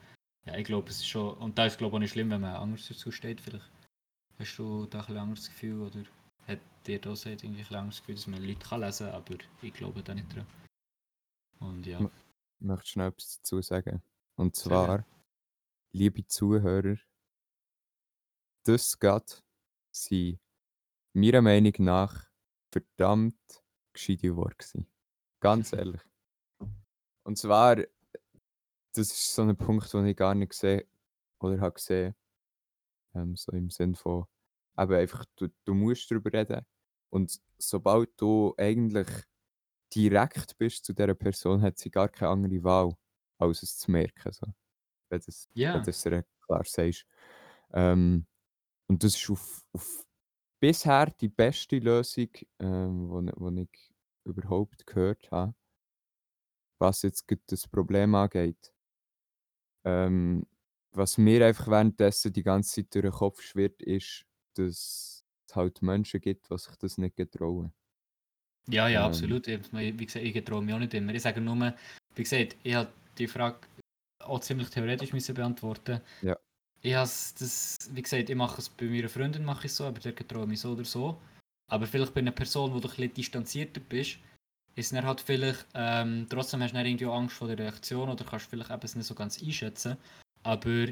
[0.47, 2.41] ja, ich glaube, es ist schon, und da ist glaube ich auch nicht schlimm, wenn
[2.41, 3.71] man anders dazu steht, vielleicht.
[4.39, 6.05] Hast du da ein anderes Gefühl oder
[6.47, 9.73] hat dir da irgendwie ein anderes Gefühl, dass man Leute kann lesen kann, aber ich
[9.73, 10.47] glaube da nicht dran.
[11.59, 12.01] Und ja.
[12.01, 14.03] Ich möchte schnell etwas dazu sagen.
[14.37, 15.07] Und zwar,
[15.93, 16.97] liebe Zuhörer,
[18.65, 19.27] das gerade
[19.91, 20.39] sind
[21.13, 22.27] meiner Meinung nach
[22.71, 24.87] verdammt gescheite Worte
[25.41, 26.01] Ganz ehrlich.
[27.23, 27.89] Und zwar, das
[29.11, 30.87] ist so ein Punkt, den ich gar nicht gesehen
[31.41, 32.15] oder habe gesehen.
[33.15, 34.27] Ähm, so im Sinn von,
[34.77, 36.63] aber einfach, du, du musst darüber reden.
[37.11, 39.09] Und sobald du eigentlich
[39.95, 42.93] direkt bist zu dieser Person, hat sie gar keine andere Wahl,
[43.39, 44.33] als es zu merken.
[44.33, 44.47] So
[45.11, 45.49] wenn du es
[46.07, 47.07] es klar sagst.
[47.73, 48.27] Ähm,
[48.89, 50.07] und das ist auf auf
[50.61, 55.55] bisher die beste Lösung, ähm, wo wo ich überhaupt gehört habe.
[56.79, 58.73] was jetzt das Problem angeht.
[59.85, 60.47] Ähm,
[60.93, 64.26] was mir einfach währenddessen die ganze Zeit durch den Kopf schwirrt, ist,
[64.59, 67.73] dass es halt Menschen gibt, die sich das nicht getrauen.
[68.69, 69.47] Ja, ja, Ähm, absolut.
[69.47, 71.15] Ich- Wie gesagt, ich traue mich auch nicht immer.
[71.15, 71.75] Ich sage nur,
[72.15, 73.59] wie gesagt, ich habe die Frage
[74.25, 76.01] auch ziemlich theoretisch müssen beantworten.
[76.23, 76.37] Ja.
[76.83, 80.01] Ich has das, wie gesagt, ich mache es bei meiner Freundin mache ich so, aber
[80.01, 81.21] der traue ich mich so oder so.
[81.71, 84.19] Aber vielleicht bei einer Person, wo du ein bisschen distanzierter bist,
[84.75, 88.25] ist dann halt vielleicht, ähm, trotzdem hast du dann irgendwie Angst vor der Reaktion oder
[88.25, 89.97] kannst vielleicht eben es nicht so ganz einschätzen.
[90.43, 90.87] Aber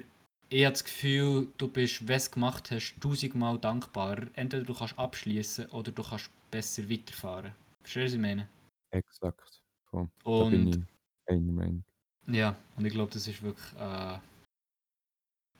[0.48, 4.28] ich habe das Gefühl, du bist, wenn es gemacht hast, tausendmal dankbarer.
[4.34, 7.52] Entweder du kannst abschließen oder du kannst besser weiterfahren.
[7.82, 8.48] Verstehst du, was ich meine?
[8.90, 9.62] Exakt.
[9.90, 10.08] Voll.
[10.24, 11.84] Da bin Und ich einer Meinung.
[12.28, 14.18] ja, und ich glaube, das ist wirklich, äh,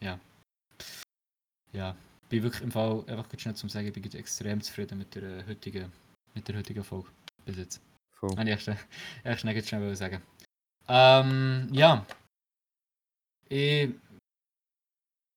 [0.00, 0.20] ja.
[1.72, 4.98] Ja, ich bin wirklich im Fall, einfach ganz schnell zum sagen, ich bin extrem zufrieden
[4.98, 5.92] mit der heutigen,
[6.34, 7.08] mit der heutigen Folge
[7.44, 7.80] bis jetzt.
[8.12, 8.30] Voll.
[8.30, 10.22] Habe ich erst schnell, schnell sagen.
[10.88, 12.06] Ähm, ja.
[13.48, 13.90] Ich,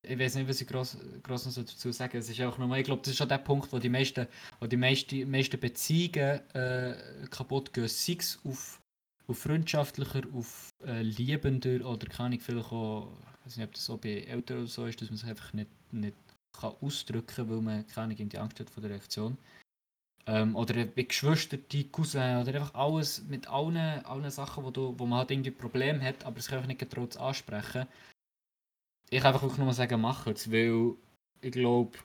[0.08, 2.86] ich weiß nicht, was ich groß, groß noch dazu sagen Es ist auch nochmal, ich
[2.86, 4.28] glaube, das ist schon der Punkt, wo die meisten,
[4.60, 6.96] wo die meisten, meisten Beziehungen äh,
[7.30, 7.88] kaputt gehen.
[7.88, 8.80] Sei es auf,
[9.28, 13.86] auf freundschaftlicher, auf äh, liebender oder kann ich vielleicht auch, ich weiß nicht, ob das
[13.86, 16.16] so bei Eltern oder so ist, dass man sich einfach nicht, nicht
[16.54, 19.38] kann ausdrücken kann, weil man keine die Angst hat vor der Reaktion.
[20.26, 24.94] Ähm, oder bei Geschwistern, die Cousin oder einfach alles mit allen, allen Sachen, wo, du,
[24.98, 27.88] wo man halt irgendwie Probleme hat, aber sich einfach nicht getraut ansprechen.
[29.10, 30.96] Ich einfach wirklich nur sagen, macht es, weil
[31.42, 31.98] ich glaube,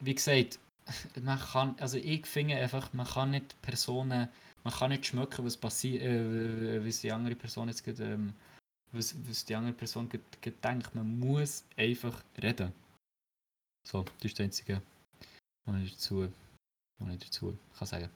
[0.00, 0.58] wie gesagt,
[1.20, 4.28] man kann, also ich finde einfach, man kann nicht Personen,
[4.64, 8.34] man kann nicht schmecken, was passiert, äh, was die andere Person jetzt gerade, ähm,
[8.92, 10.94] was, was die andere Person gerade gerade denkt.
[10.94, 12.72] Man muss einfach reden.
[13.88, 14.82] So, das ist das Einzige,
[15.64, 16.32] was ich dazu,
[16.98, 18.10] was ich dazu kann sagen.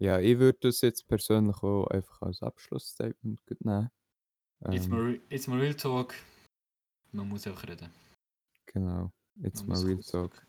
[0.00, 3.90] Ja, ich würde das jetzt persönlich auch einfach als Abschlussstatement nehmen.
[4.70, 6.14] Jetzt Ähm, mal, re- jetzt mal Real Talk,
[7.12, 7.90] man muss einfach reden.
[8.66, 10.34] genau, jetzt mal Real Talk.
[10.34, 10.46] sagen.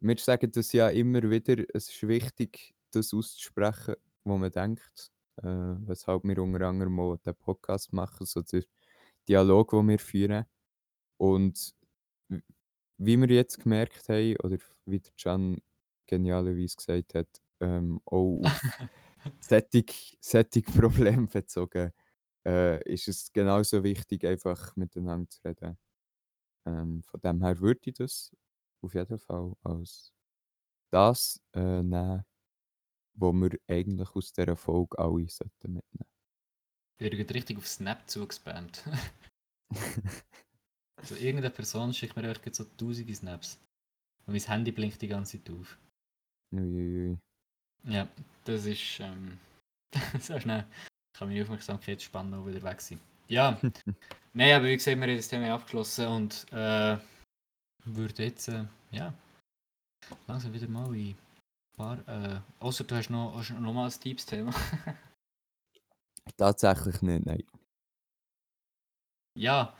[0.00, 3.94] Wir sagen das ja immer wieder, es ist wichtig, das auszusprechen,
[4.24, 5.10] was man denkt.
[5.36, 5.46] Äh,
[5.86, 8.64] weshalb wir unter anderem auch den Podcast machen, so der
[9.28, 10.44] Dialog, den wir führen.
[11.16, 11.74] Und
[12.98, 15.62] wie wir jetzt gemerkt haben, oder wie der Can
[16.06, 17.28] genialerweise gesagt hat,
[17.60, 18.60] ähm, auch auf
[19.40, 21.92] sättig, sättig Problem bezogen,
[22.46, 25.78] äh, ist es genauso wichtig, einfach miteinander zu reden.
[26.66, 28.34] Ähm, von dem her würde ich das
[28.82, 30.12] auf jeden Fall als
[30.92, 32.24] das äh, nehmen,
[33.14, 36.08] was wir eigentlich aus dieser Folge alle sollten mitnehmen.
[36.98, 38.84] Werde gerade richtig auf Snap zugespammt.
[41.02, 43.58] Also irgendeine Person schickt mir einfach so tausende Snaps.
[44.26, 45.76] Und mein Handy blinkt die ganze Zeit auf.
[46.52, 47.18] Uiuiui.
[47.84, 48.08] Ja,
[48.44, 49.38] das ist ähm,
[50.20, 50.64] so schnell.
[51.12, 53.00] Kann meine Aufmerksamkeitsspanne auch wieder weg sein.
[53.28, 53.58] Ja,
[54.32, 56.98] nein, aber wie gesagt, wir haben das Thema abgeschlossen und äh,
[57.84, 59.12] würde jetzt, äh, ja,
[60.26, 61.16] langsam wieder mal in ein
[61.76, 64.52] paar, äh, außer du hast noch, hast noch mal ein deepes Thema.
[66.36, 67.42] Tatsächlich nicht, nein.
[69.36, 69.74] ja,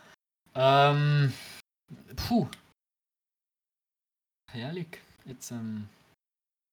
[0.55, 1.33] ähm,
[2.17, 2.49] puh.
[4.51, 5.89] Herrlich, jetzt, ähm,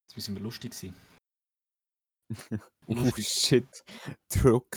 [0.06, 0.94] jetzt müssen wir lustig sein.
[2.86, 3.84] Oh shit,
[4.28, 4.76] Druck.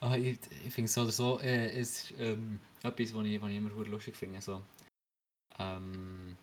[0.00, 3.40] Ah, ich ich finde es so oder so, äh, es ist ähm, etwas, was ich,
[3.40, 4.40] was ich immer lustig finde.
[4.40, 4.62] So.
[5.58, 6.36] Ähm,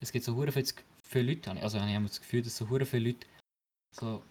[0.00, 2.56] es gibt so hure viele, Leute, habe ich- also habe ich immer das Gefühl, dass
[2.56, 3.26] so hure viele Leute
[3.94, 4.22] so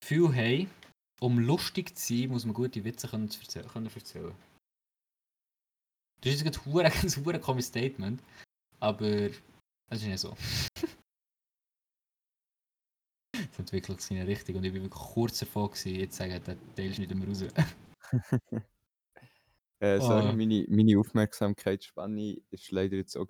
[0.00, 0.70] Gefühl haben,
[1.20, 4.34] um lustig zu sein, muss man gute Witze können, erzählen, können erzählen.
[6.20, 8.22] Das ist jetzt hure ein hure komisches Statement,
[8.80, 9.30] aber
[9.90, 10.36] es ist nicht so.
[13.58, 16.42] Entwickelt sich in eine Richtung und ich bin wirklich kurz davor gewesen, jetzt zu sagen,
[16.44, 17.44] den Teil ist nicht mehr raus.
[19.78, 20.32] Äh, sorry, Ah.
[20.32, 23.26] meine, meine Aufmerksamkeitsspanne ist leider jetzt auch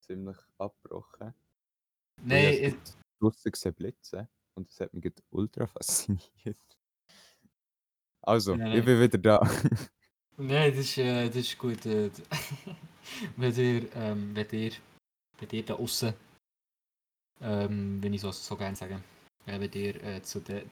[0.00, 1.34] ziemlich abgebrochen.
[2.22, 2.80] Nein, ich ich, habe
[3.20, 6.56] draussen gesehen Blitze und das hat mich ultra fasziniert.
[8.22, 8.84] Also, Nein, ich nein.
[8.86, 9.40] bin wieder da.
[10.38, 11.84] nein, das ist, äh, das ist gut.
[11.84, 12.10] Äh,
[13.36, 14.72] wenn ihr, ähm, wenn ihr,
[15.38, 16.14] wenn ihr da außen,
[17.42, 19.04] ähm, wenn ich so, so gerne sagen,
[19.46, 20.62] wenn ihr äh, zu zu,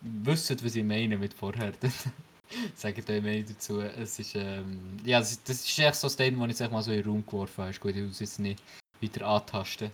[0.00, 1.72] wisst, was ich meine mit vorher,
[2.74, 3.80] sagt euch meine dazu.
[3.80, 6.90] Es ist, ähm, ja, das, das ist echt so ein Statement, das ich mal so
[6.92, 7.70] in den Raum geworfen habe.
[7.70, 8.62] Ist gut, ich muss jetzt nicht
[9.00, 9.90] weiter antasten.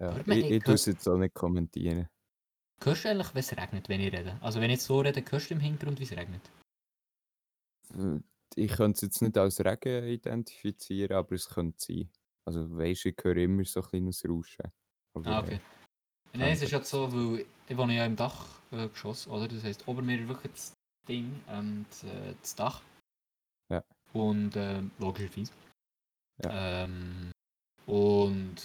[0.00, 2.08] Ja, ich tue es jetzt auch nicht kommentieren.
[2.82, 4.36] Hörst du eigentlich, wenn es regnet, wenn ich rede?
[4.42, 6.50] Also wenn ich jetzt so rede, hörst du im Hintergrund, wie es regnet?
[7.94, 8.20] Äh,
[8.56, 12.10] Ich könnte es jetzt nicht als Regen identifizieren, aber es könnte sein.
[12.44, 14.70] Also weisst, ich höre immer so ein kleines Rauschen.
[15.14, 15.60] Aber, Ah, okay.
[16.36, 19.46] Nein, es ist halt so, weil ich wohne ja im Dachgeschoss, oder?
[19.48, 20.72] Das heisst, ober mir ist wirklich das
[21.08, 22.82] Ding, ähm, das, äh, das Dach.
[23.70, 23.82] Ja.
[24.12, 25.52] Und ähm, logischerweise.
[26.42, 26.84] Ja.
[26.84, 27.30] Ähm,
[27.86, 28.56] und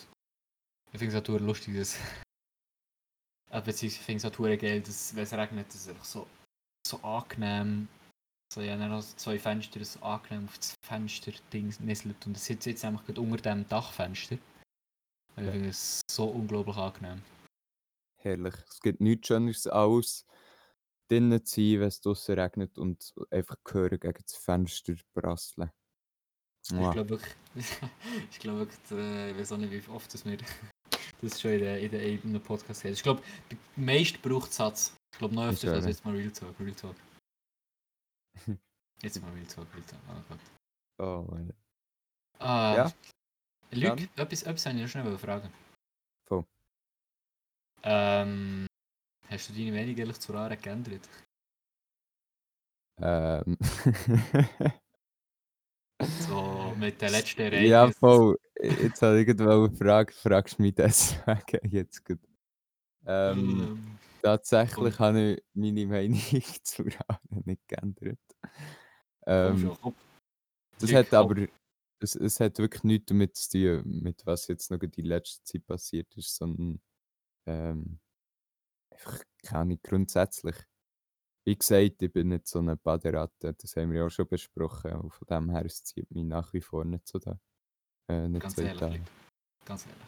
[0.91, 1.95] ich finde es halt lustig, dass.
[3.51, 6.27] äh, beziehungsweise ich finde es verdammt geil, dass, wenn es regnet, dass es einfach so,
[6.87, 7.87] so angenehm.
[8.51, 12.25] So, ja, dann also zwei Fenster, so angenehm auf das Fenster-Ding nisselt.
[12.25, 14.39] Und es sitzt jetzt einfach gerade unter dem Dachfenster.
[15.35, 15.51] Und Ich Ja.
[15.51, 17.21] finde es so unglaublich angenehm.
[18.21, 18.55] Herrlich.
[18.69, 20.25] Es gibt nichts Schöneres als
[21.09, 25.71] drinnen zu sein, wenn es draussen regnet und einfach hören gegen das Fenster prasseln.
[26.65, 26.91] Ich Mua.
[26.91, 27.33] glaube wirklich,
[28.31, 30.37] ich glaube wirklich, ich weiß auch nicht, wie oft das wir
[31.21, 32.93] das schon in, der, in, der, in einem Podcast haben.
[32.93, 34.93] Ich glaube, der meist braucht Satz.
[35.13, 36.59] Ich glaube, noch Ist öfter als so, jetzt mal Real Talk.
[36.59, 36.95] Real Talk.
[39.01, 39.99] Jetzt mal Real Talk, Real Talk.
[40.09, 40.39] Oh Gott.
[40.99, 41.53] Oh, Mann.
[42.39, 42.93] Ah, Ja,
[43.71, 44.09] dann?
[44.17, 45.53] etwas, etwas wollte ich noch schnell fragen.
[47.83, 48.65] Ähm,
[49.27, 51.07] hast du deine Meinung ehrlich zu Rare geändert?
[53.01, 53.57] Ähm.
[56.01, 57.99] So mit den letzten ja, Ereignissen.
[57.99, 58.39] voll.
[58.61, 62.19] Jetzt habe ich eine Frage, fragst du mich deswegen jetzt gut.
[63.05, 65.05] Ähm, Ähm, tatsächlich komm.
[65.05, 66.19] habe ich meine Meinung
[66.63, 68.19] zu Rare nicht geändert.
[69.25, 69.75] Ähm,
[70.79, 71.47] das hat aber,
[71.99, 73.49] es, es hat wirklich nichts damit zu
[73.81, 76.79] tun, mit was jetzt noch in letzter Zeit passiert ist, sondern
[77.49, 77.99] ähm,
[78.91, 80.55] einfach keine grundsätzlich.
[81.45, 84.93] Wie gesagt, ich bin nicht so eine Baderatte, das haben wir ja auch schon besprochen.
[84.93, 87.39] Und von dem her es zieht mich nach wie vor nicht so da.
[88.09, 88.81] Äh, nicht Ganz so ehrlich.
[88.81, 89.01] Haare.
[89.65, 90.07] Ganz ehrlich.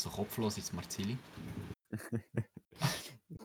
[0.00, 1.18] So kopflos ins Marzili.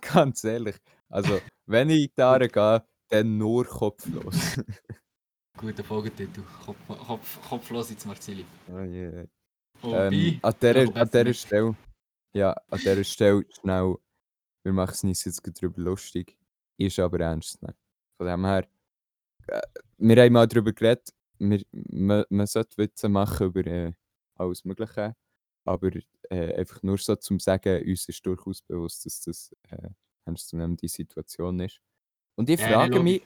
[0.01, 0.77] Ganz ehrlich.
[1.09, 4.35] Also, wenn ich Haare gehe, dann nur kopflos.
[5.57, 6.43] Guter Folgetitel.
[6.65, 8.45] Kopf, Kopf, kopflos ins Marzili.
[8.69, 9.27] oh yeah.
[9.81, 11.33] Wobei, ähm, an ja, dieser, an.
[11.33, 11.75] Stelle,
[12.33, 13.95] ja, an dieser Stelle schnell,
[14.63, 16.37] wir machen es uns jetzt darüber lustig,
[16.77, 17.75] ist aber ernst nehmen.
[18.17, 18.67] Von dem her,
[19.47, 19.61] äh,
[19.97, 21.09] wir haben mal darüber geredet,
[21.39, 23.93] wir, man, man sollte Witze machen über äh,
[24.35, 25.15] alles Mögliche,
[25.65, 25.91] aber
[26.29, 29.89] äh, einfach nur so zum Sagen, uns ist durchaus bewusst, dass das äh,
[30.25, 31.79] ernst zu nehmende Situation ist.
[32.35, 33.13] Und ich Ja, frage logisch.
[33.13, 33.23] mich,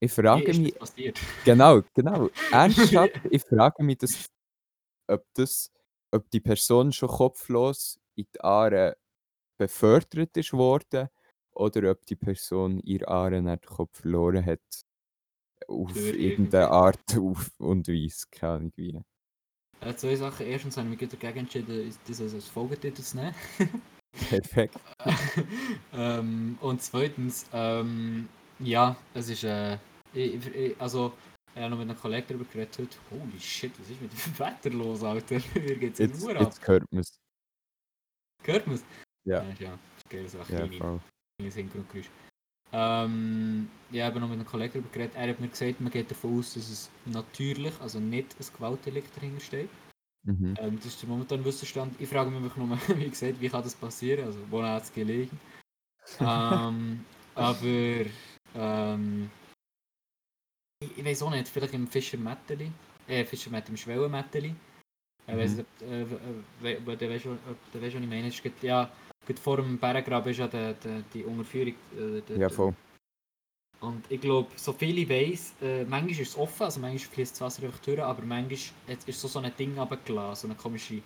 [0.00, 0.74] ich frage ist mich?
[1.44, 2.30] Genau, genau.
[2.52, 4.26] Ernsthaft, ich frage mich, das,
[5.08, 5.72] ob, das,
[6.12, 8.96] ob die Person schon kopflos in die Aare
[9.58, 11.08] befördert ist worden
[11.52, 14.60] oder ob die Person ihr Aare nicht den Kopf verloren hat.
[15.66, 16.70] Auf irgendeine.
[16.70, 18.26] Art auf und Weise.
[18.30, 19.00] Keine Ahnung wie.
[19.80, 20.46] Äh, zwei Sachen.
[20.46, 23.34] Erstens habe ich mich dagegen entschieden, das als Folgetitel zu nehmen.
[24.28, 24.76] Perfekt.
[25.92, 28.28] ähm, und zweitens, ähm,
[28.60, 29.78] ja, es ist, äh,
[30.14, 31.12] ich, ich, also,
[31.54, 32.96] ich habe noch mit einem Kollegen darüber geredet heute.
[33.10, 35.40] Holy shit, was ist mit dem Wetter los, Alter?
[35.54, 36.42] Mir geht's in Jetzt, Uhr ab.
[36.42, 37.20] jetzt hört man es.
[38.48, 38.84] Hört man es?
[39.24, 39.78] Ja, Ja,
[40.08, 40.66] geil, so ein ja,
[41.36, 42.08] kleines Hintergrundgeräusch.
[42.72, 45.16] Ähm, ich habe noch mit einem Kollegen darüber geredet.
[45.16, 49.14] Er hat mir gesagt, man geht davon aus, dass es natürlich, also nicht ein Gewaltdelikt
[49.16, 49.68] dahinter steht.
[50.24, 50.54] Mhm.
[50.58, 51.94] Ähm, das ist der momentan Wissensstand.
[52.00, 54.24] Ich frage mich nur, wie gesagt, wie kann das passieren?
[54.24, 55.38] Also, wo hat es gelegen?
[56.20, 58.06] ähm, aber,
[58.54, 59.30] ähm,
[60.80, 62.72] ich, ich weiß auch nicht, vielleicht im Fischer Metteli,
[63.08, 64.54] äh, Fischer Metteli, im Schwellenmetteli.
[65.30, 65.56] Ich weiß Mhm.
[65.58, 65.88] nicht, ob,
[66.64, 68.28] äh, äh, der ob der weißt, was ich meine.
[68.28, 68.90] Es gerade- ja,
[69.26, 71.74] gerade vor dem Berggraben ist ja der, der, die Unterführung.
[71.96, 72.74] Äh, der, Ja, voll.
[73.80, 77.32] und ich glaube, so viel ich weiss, äh, manchmal ist es offen, also manchmal fließt
[77.34, 78.58] das Wasser einfach durch, aber manchmal
[79.06, 81.02] ist so, so ein Ding runtergelassen, so eine komische,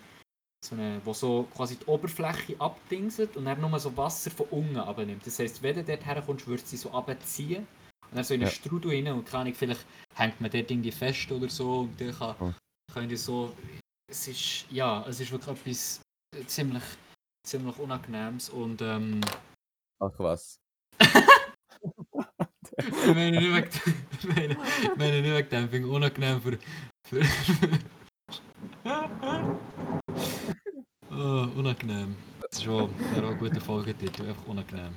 [0.65, 4.77] so eine, wo so quasi die Oberfläche abdingselt und dann nur so Wasser von unten
[4.77, 5.27] abnimmt.
[5.27, 7.67] Das heisst, wenn du dort herkommst, würdest du sie so abziehen
[8.09, 8.55] und dann so in einen Ja.
[8.55, 12.13] Strudel rein und kann ich vielleicht hängt man dort irgendwie fest oder so und dann
[12.17, 12.53] kann, Oh.
[12.95, 13.53] können die so,
[14.13, 16.01] es ist, ja, es ist wirklich etwas
[16.37, 16.83] äh, ziemlich,
[17.47, 19.21] ziemlich Unangenehmes und ähm,
[20.01, 20.61] Ach was.
[22.79, 26.41] Ich meine nicht wegen ich meine, ich meine nicht wegen dem, ich finde es unangenehm
[26.41, 26.59] für...
[27.05, 27.23] für
[31.11, 32.17] oh, unangenehm.
[32.41, 34.95] Das ist schon wäre auch ein guter Folgetitel, einfach unangenehm.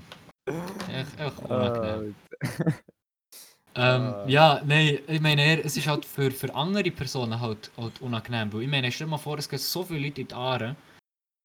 [0.90, 2.16] Echt, echt unangenehm.
[3.78, 4.24] Ähm, Ah.
[4.28, 8.52] ja, nein, ich meine eher, es ist halt für, für andere Personen halt, halt unangenehm,
[8.54, 10.76] weil ich meine, stell dir mal vor, es gehen so viele Leute in die Aare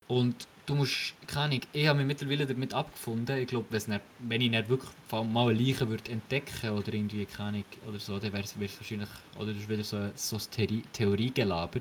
[0.06, 4.50] und du musst, keine Ahnung, ich habe mich mittlerweile damit abgefunden, ich glaube, wenn ich
[4.50, 8.44] nicht wirklich mal eine Leiche würde entdecken oder irgendwie, keine Ahnung, oder so, dann wäre
[8.44, 11.80] es wahrscheinlich, oder das ist wieder so, so ein Theorie, Theoriegelaber.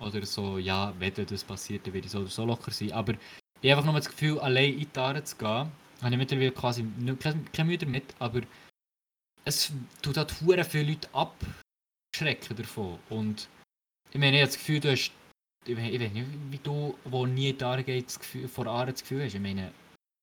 [0.00, 3.12] Oder so, ja, wenn das passiert, dann würde ich so oder so locker sein, aber
[3.60, 5.70] ich habe einfach nur das Gefühl, allein in die Aare zu gehen, habe
[6.10, 8.40] ich mittlerweile quasi nicht- kein, kein Mühe damit, aber
[9.44, 9.72] es
[10.02, 12.98] tut halt hure viele Leute abschrecken davon.
[13.10, 13.48] Und
[14.12, 15.12] ich meine, ich habe das Gefühl, du hast
[15.66, 18.18] ich, we- ich weiß nicht, wie du, wo nie die geht, das
[18.52, 19.34] vor Aare das Gefühl hast.
[19.34, 19.72] Ich meine,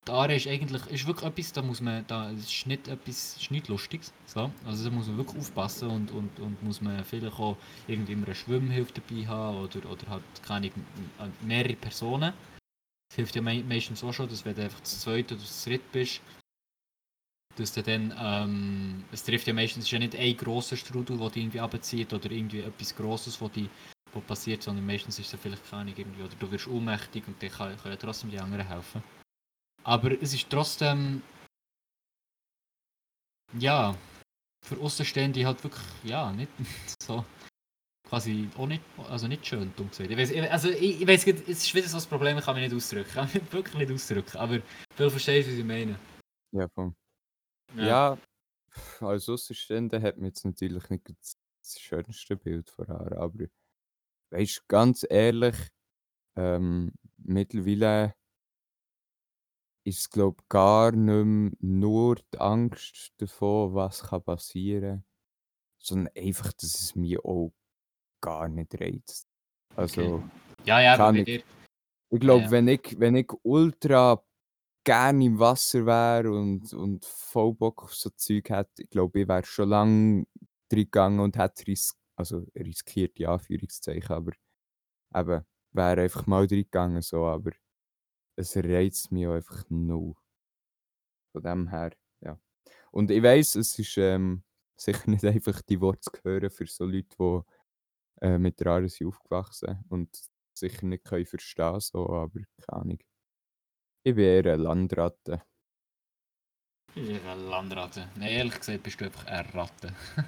[0.08, 3.50] die Aare ist eigentlich ist wirklich etwas, da muss man, da ist nicht etwas, ist
[3.52, 4.14] nicht Lustiges.
[4.28, 4.52] So.
[4.66, 7.58] Also da muss man wirklich aufpassen und, und, und muss man vielleicht auch
[7.88, 10.72] irgendwie immer eine Schwimmhilfe dabei haben oder, oder halt, keine
[11.42, 12.34] mehrere Personen.
[13.10, 15.70] Das hilft ja mei- meistens auch schon, dass wenn du einfach zu zweit oder zu
[15.70, 16.22] dritt bist,
[17.56, 21.30] dass du dann, ähm, es trifft ja meistens ist ja nicht ein grosser Strudel, der
[21.30, 23.70] dich irgendwie abzieht oder irgendwie etwas Grosses, wo die
[24.14, 27.50] wo passiert, sondern meistens ist es vielleicht keine irgendwie, oder du wirst ohnmächtig und dann
[27.50, 29.02] kann- können ja trotzdem die anderen helfen.
[29.84, 31.22] Aber es ist trotzdem,
[33.58, 33.96] ja,
[34.66, 36.52] für Außenstehende halt wirklich, ja, nicht
[37.02, 37.26] so,
[38.08, 40.12] quasi auch nicht, also nicht schön, dumm gesagt.
[40.12, 42.66] Ich weiss, also ich, ich weiss, es ist wieder so ein Problem, ich kann mich
[42.70, 44.60] nicht ausdrücken, ich kann mich wirklich nicht ausdrücken, aber
[44.96, 45.98] viel verstehst du, was ich meine.
[46.54, 46.94] Ja, voll.
[47.78, 48.18] Ja,
[48.70, 53.46] pff, als Außenstehender hat man jetzt natürlich nicht das das schönste Bild vor Augen, aber
[54.32, 55.56] weißt ganz ehrlich,
[56.36, 58.16] ähm, mittlerweile
[59.84, 65.04] ist glaube gar nicht mehr nur die Angst davor, was kann passieren
[65.78, 67.52] sondern einfach, dass es mich auch
[68.22, 69.28] gar nicht reizt.
[69.76, 70.24] Also,
[70.64, 71.44] Ja, ja, aber kann bei ich- dir,
[72.12, 72.52] ich glaube, Ja.
[72.52, 74.24] wenn, ich, wenn ich ultra
[74.84, 79.28] gerne im Wasser wäre und, und voll Bock auf so Zeug hätte, ich glaube, ich
[79.28, 80.26] wäre schon lange
[80.70, 84.32] drin gegangen und hätte ris also riskiert, ja, Anführungszeichen, aber
[85.16, 87.52] eben, wäre einfach mal drin gegangen, so, aber
[88.36, 90.16] es reizt mich auch einfach null.
[91.34, 92.40] Von dem her, ja.
[92.92, 94.44] Und ich weiss, es ist ähm,
[94.78, 98.90] sicher nicht einfach, die Worte zu hören für so Leute, die äh, mit der Aare
[98.90, 100.10] sind aufgewachsen und
[100.54, 103.00] sicher nicht können verstehen so, aber keine Ahnung.
[104.04, 105.44] Ich bin eher eine Landratte.
[106.96, 108.10] Ich bin eine Landratte.
[108.16, 109.94] Nein, ehrlich gesagt bist du einfach eine Ratte.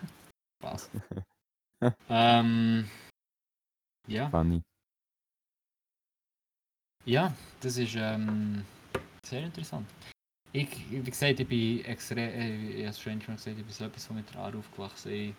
[0.61, 0.91] Spaß.
[2.09, 2.87] ähm,
[4.07, 4.61] ja, Funny.
[7.05, 8.63] ja, das ist ähm,
[9.25, 9.89] sehr interessant.
[10.51, 13.85] Ich, wie gesagt, ich bin extrem, äh, ich habe es schon gesagt, ich bin so
[13.85, 15.11] etwas von mit der Aare aufgewachsen.
[15.11, 15.33] Ich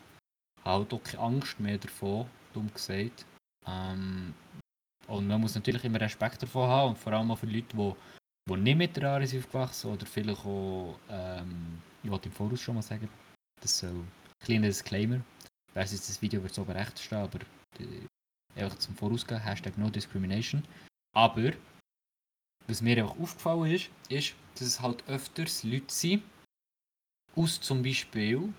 [0.64, 3.24] habe auch keine Angst mehr davon, dumm gesagt.
[3.66, 4.35] Ähm,
[5.07, 7.95] und man muss natürlich immer Respekt davon haben und vor allem auch für Leute, die,
[8.49, 12.61] die nicht mit der Aare sind aufgewachsen oder vielleicht auch, ähm, ich wollte im Voraus
[12.61, 13.09] schon mal sagen,
[13.61, 14.09] das soll ein
[14.41, 15.21] kleiner Disclaimer.
[15.69, 17.41] Ich weiss jetzt, das Video wird so berechtigt stehen, aber
[17.79, 20.63] äh, einfach zum Vorausgehen, Hashtag No Discrimination.
[21.17, 21.53] Aber,
[22.67, 26.23] was mir einfach aufgefallen ist, ist, dass es halt öfters Leute sind,
[27.35, 28.53] aus zum Beispiel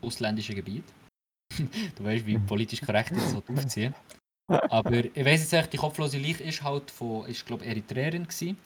[0.00, 0.84] ausländischen Gebiet.
[1.96, 3.94] du weißt, wie politisch korrekt das halt aufziehen.
[4.50, 8.56] Aber ich weiß jetzt echt, die kopflose Leiche ist halt von, ist glaube Eritreerin gewesen.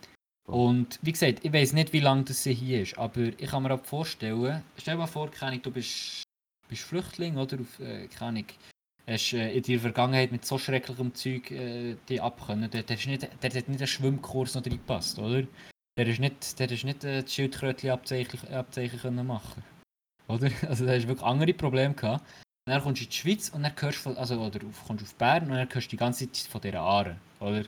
[0.47, 3.63] Und wie gesagt, ich weiß nicht, wie lange das sie hier ist, aber ich kann
[3.63, 6.23] mir auch vorstellen, stell dir mal vor, keine du bist,
[6.69, 7.59] bist Flüchtling, oder?
[7.61, 8.45] Auf, äh, keine
[9.07, 12.71] hast äh, in deiner Vergangenheit mit so schrecklichem Zeug äh, die abkönnen.
[12.71, 15.47] Der, der, nicht, der hat nicht einen Schwimmkurs noch reingepasst, oder?
[15.97, 19.63] Der ist nicht, der ist nicht äh, das Schildkrötchen Abzeichen, Abzeichen können machen.
[20.29, 20.51] Oder?
[20.69, 22.25] Also der hast wirklich andere Probleme gehabt.
[22.67, 25.03] Und dann kommst du in die Schweiz und dann hörst du von, also, oder kommst
[25.03, 27.65] du auf Bern und dann hörst du die ganze Zeit von dieser Aare, oder?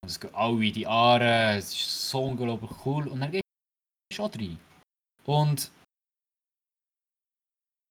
[0.00, 3.44] Und es gehen alle die Aare, es ist so unglaublich cool und dann gehst
[4.14, 4.58] du auch rein.
[5.24, 5.70] Und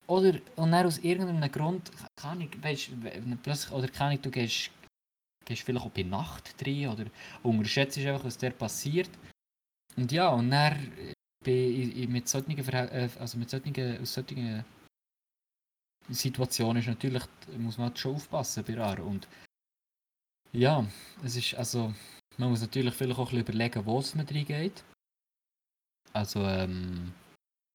[0.08, 2.92] oder und dann aus irgendeinem Grund, kann ich, weißt
[3.44, 4.72] plötzlich, oder kann ich, du gehst,
[5.46, 7.06] gehst vielleicht auch bei Nacht rein oder
[7.44, 9.10] unterschätzt einfach, was der passiert.
[9.96, 10.92] Und ja, und dann
[11.46, 14.66] äh, ich mit solchen, äh, also mit solchen, aus solchen
[16.10, 17.24] Situationen ist natürlich,
[17.58, 19.00] muss man halt schon aufpassen bei Rar.
[19.00, 19.28] Und
[20.52, 20.86] ja,
[21.24, 21.94] es ist also,
[22.38, 24.84] man muss natürlich vielleicht auch ein bisschen überlegen, wo es mit reingeht.
[26.14, 27.14] Also, ähm,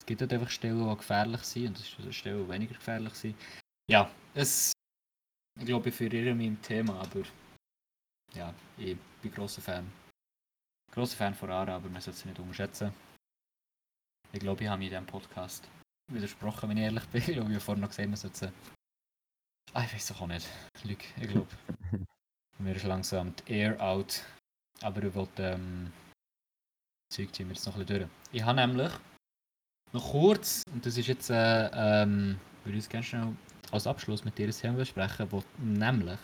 [0.01, 3.15] es gibt halt einfach Stellen, die gefährlich sind und es gibt Stellen, die weniger gefährlich
[3.15, 3.37] sind.
[3.89, 4.73] Ja, es,
[5.61, 7.23] ich glaube, ich verirre mich im Thema, aber
[8.35, 9.91] ja, ich bin grosser Fan.
[10.91, 12.93] Grosser Fan von Ara, aber man sollte sie nicht unterschätzen.
[14.33, 15.69] Ich glaube, ich habe mich in diesem Podcast
[16.15, 17.23] widersprochen, wenn ich ehrlich bin.
[17.27, 18.53] Ich habe vorhin noch gesagt, man sollte sie...
[19.73, 20.47] Ah, ich weiß doch auch nicht.
[20.85, 21.49] Lüge, ich glaube.
[22.59, 24.23] Mir ist langsam die Air out.
[24.83, 25.93] Aber ich wollte, ähm,
[27.13, 28.11] Zeug ziehen wir jetzt noch ein bisschen durch.
[28.33, 28.93] Ich habe nämlich
[29.93, 33.37] noch kurz, und das ist jetzt, äh, ähm, würde ich gerne schnell
[33.71, 36.19] als Abschluss mit dir ein Thema besprechen, wo nämlich,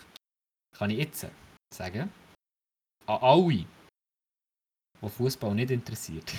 [0.76, 1.26] kann ich jetzt
[1.74, 2.10] sagen,
[3.06, 3.66] an alle,
[5.02, 6.32] die Fußball nicht interessiert,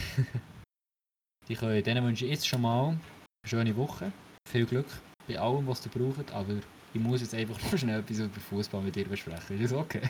[1.48, 2.98] die können, denen wünsche ich jetzt schon mal
[3.44, 4.12] eine schöne Woche,
[4.48, 4.88] viel Glück
[5.28, 6.60] bei allem, was ihr braucht, aber
[6.94, 9.60] ich muss jetzt einfach noch schnell etwas über Fußball mit dir besprechen.
[9.60, 10.10] Ist das okay?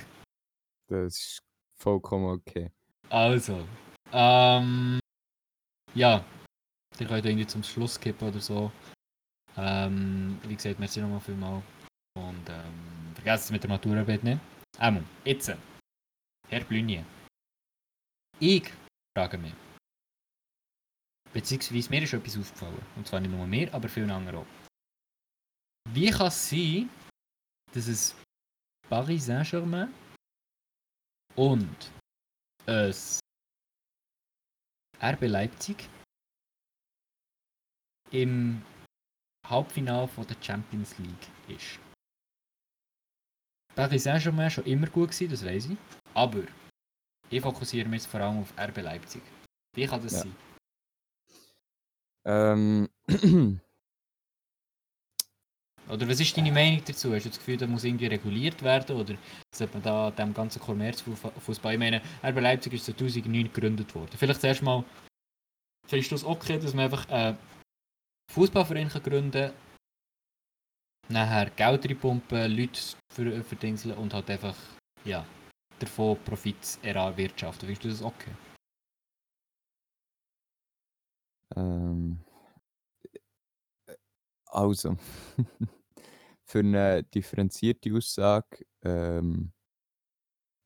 [0.87, 1.39] Das ist
[1.77, 2.71] vollkommen okay.
[3.09, 3.67] Also,
[4.11, 4.99] ähm,
[5.93, 6.23] ja,
[6.99, 8.71] ihr könnt irgendwie zum Schluss kippen oder so.
[9.57, 11.63] Ähm, wie gesagt, merci nochmal vielmals.
[12.15, 14.39] Und ähm, vergesst es mit der Maturarbeit nicht.
[14.77, 15.51] Einmal, jetzt.
[16.47, 17.03] Herr Blunier.
[18.39, 18.71] Ich
[19.15, 19.53] frage mich.
[21.33, 22.85] Beziehungsweise mir ist etwas aufgefallen.
[22.95, 24.47] Und zwar nicht nur mir, aber vielen anderen auch.
[25.91, 26.89] Wie kann es sein,
[27.73, 28.15] dass es
[28.89, 29.93] Paris Saint-Germain
[31.35, 31.91] und
[32.65, 33.19] es
[35.01, 35.87] RB Leipzig
[38.11, 38.61] im
[39.47, 41.79] Halbfinale von der Champions League ist.
[43.75, 45.77] Paris Saint-Germain war schon immer gut, gewesen, das weiß ich.
[46.13, 46.43] Aber
[47.29, 49.21] ich fokussiere mich jetzt vor allem auf RB Leipzig.
[49.75, 50.19] Wie kann das Ja.
[50.19, 50.35] sein?
[52.29, 52.87] Ähm,
[55.89, 57.11] Oder was ist deine Meinung dazu?
[57.15, 58.95] Hast du das Gefühl, das muss irgendwie reguliert werden?
[58.95, 59.15] Oder
[59.53, 61.73] sollte man da dem ganzen Kommerzfußball...
[61.73, 64.11] Ich meine, RB Leipzig ist 2009 gegründet worden.
[64.15, 64.83] Vielleicht zuerst mal,
[65.87, 67.39] findest du es okay, dass man einfach einen
[68.31, 69.53] Fußballverein kann gründen kann,
[71.07, 72.79] nachher Geld reinpumpen, Leute
[73.11, 74.55] ver verdingseln und halt einfach,
[75.05, 75.25] ja,
[75.79, 77.65] davon Profit erwirtschaften.
[77.65, 78.31] Findest du das okay?
[81.55, 82.19] Ähm,
[84.45, 84.97] also,
[86.43, 89.51] für eine differenzierte Aussage, ähm,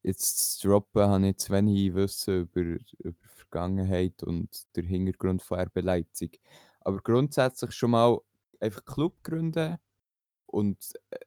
[0.04, 5.42] jetzt zu droppen, habe ich zu wenig Wissen über, über die Vergangenheit und den Hintergrund
[5.42, 6.42] von RB Leipzig.
[6.82, 8.20] Aber grundsätzlich schon mal
[8.60, 9.78] einfach Club gründen
[10.46, 11.20] und äh,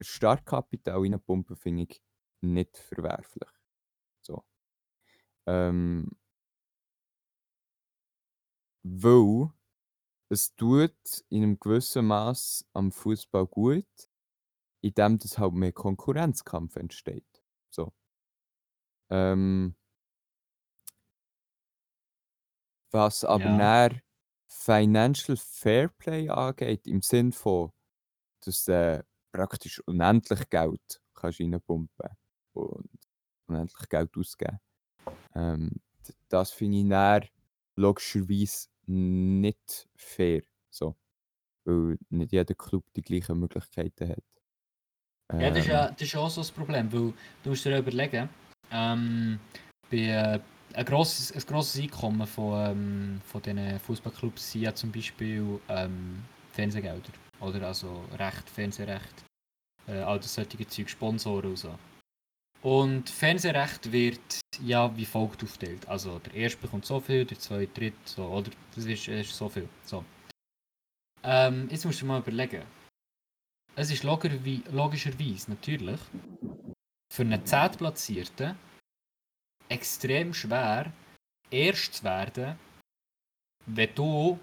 [0.00, 2.02] Startkapital reinpumpen, finde ich
[2.40, 3.48] nicht verwerflich.
[4.20, 4.44] So.
[5.46, 6.10] Ähm,
[8.84, 9.50] weil
[10.30, 10.94] es tut
[11.30, 13.86] in einem gewissen Maß am Fußball gut,
[14.82, 17.44] indem das halt mehr Konkurrenzkampf entsteht.
[17.70, 17.92] So.
[19.10, 19.74] Ähm,
[22.90, 23.50] was aber Ja.
[23.50, 24.00] näher
[24.48, 27.70] Financial Fairplay angeht, im Sinn von,
[28.44, 32.10] dass du praktisch unendlich Geld kannst reinpumpen
[32.54, 32.90] und
[33.48, 34.60] unendlich Geld ausgeben.
[35.34, 35.72] Ähm,
[36.28, 37.28] das finde ich näher
[37.76, 40.42] logischerweise nicht fair.
[40.70, 40.96] So.
[41.64, 44.24] Weil nicht jeder Club die gleichen Möglichkeiten hat.
[45.32, 47.78] Ja, das ist, Ähm, ja, das ist auch so das Problem, weil du musst dir
[47.78, 48.28] überlegen,
[48.70, 49.38] ähm,
[49.90, 50.40] bei, äh,
[50.74, 56.22] ein, grosses, ein grosses Einkommen von, ähm, von diesen Fußballclubs sind ja zum Beispiel ähm,
[56.52, 57.12] Fernsehgelder.
[57.40, 59.24] Oder also Recht, Fernsehrecht,
[59.86, 61.74] äh, all das solche Zeug, Sponsoren und so.
[62.64, 65.86] Und Fernsehrecht wird ja wie folgt aufgeteilt.
[65.86, 68.50] Also der erste bekommt so viel, der zweite, dritte, so, oder?
[68.74, 69.68] Das ist, ist so viel.
[69.84, 70.02] So.
[71.22, 72.62] Ähm, jetzt musst du mal überlegen.
[73.76, 76.00] Es ist logischerweise natürlich
[77.12, 78.56] für einen Zehntplatzierten
[79.68, 80.90] extrem schwer,
[81.50, 82.58] erst zu werden,
[83.66, 84.38] wenn du,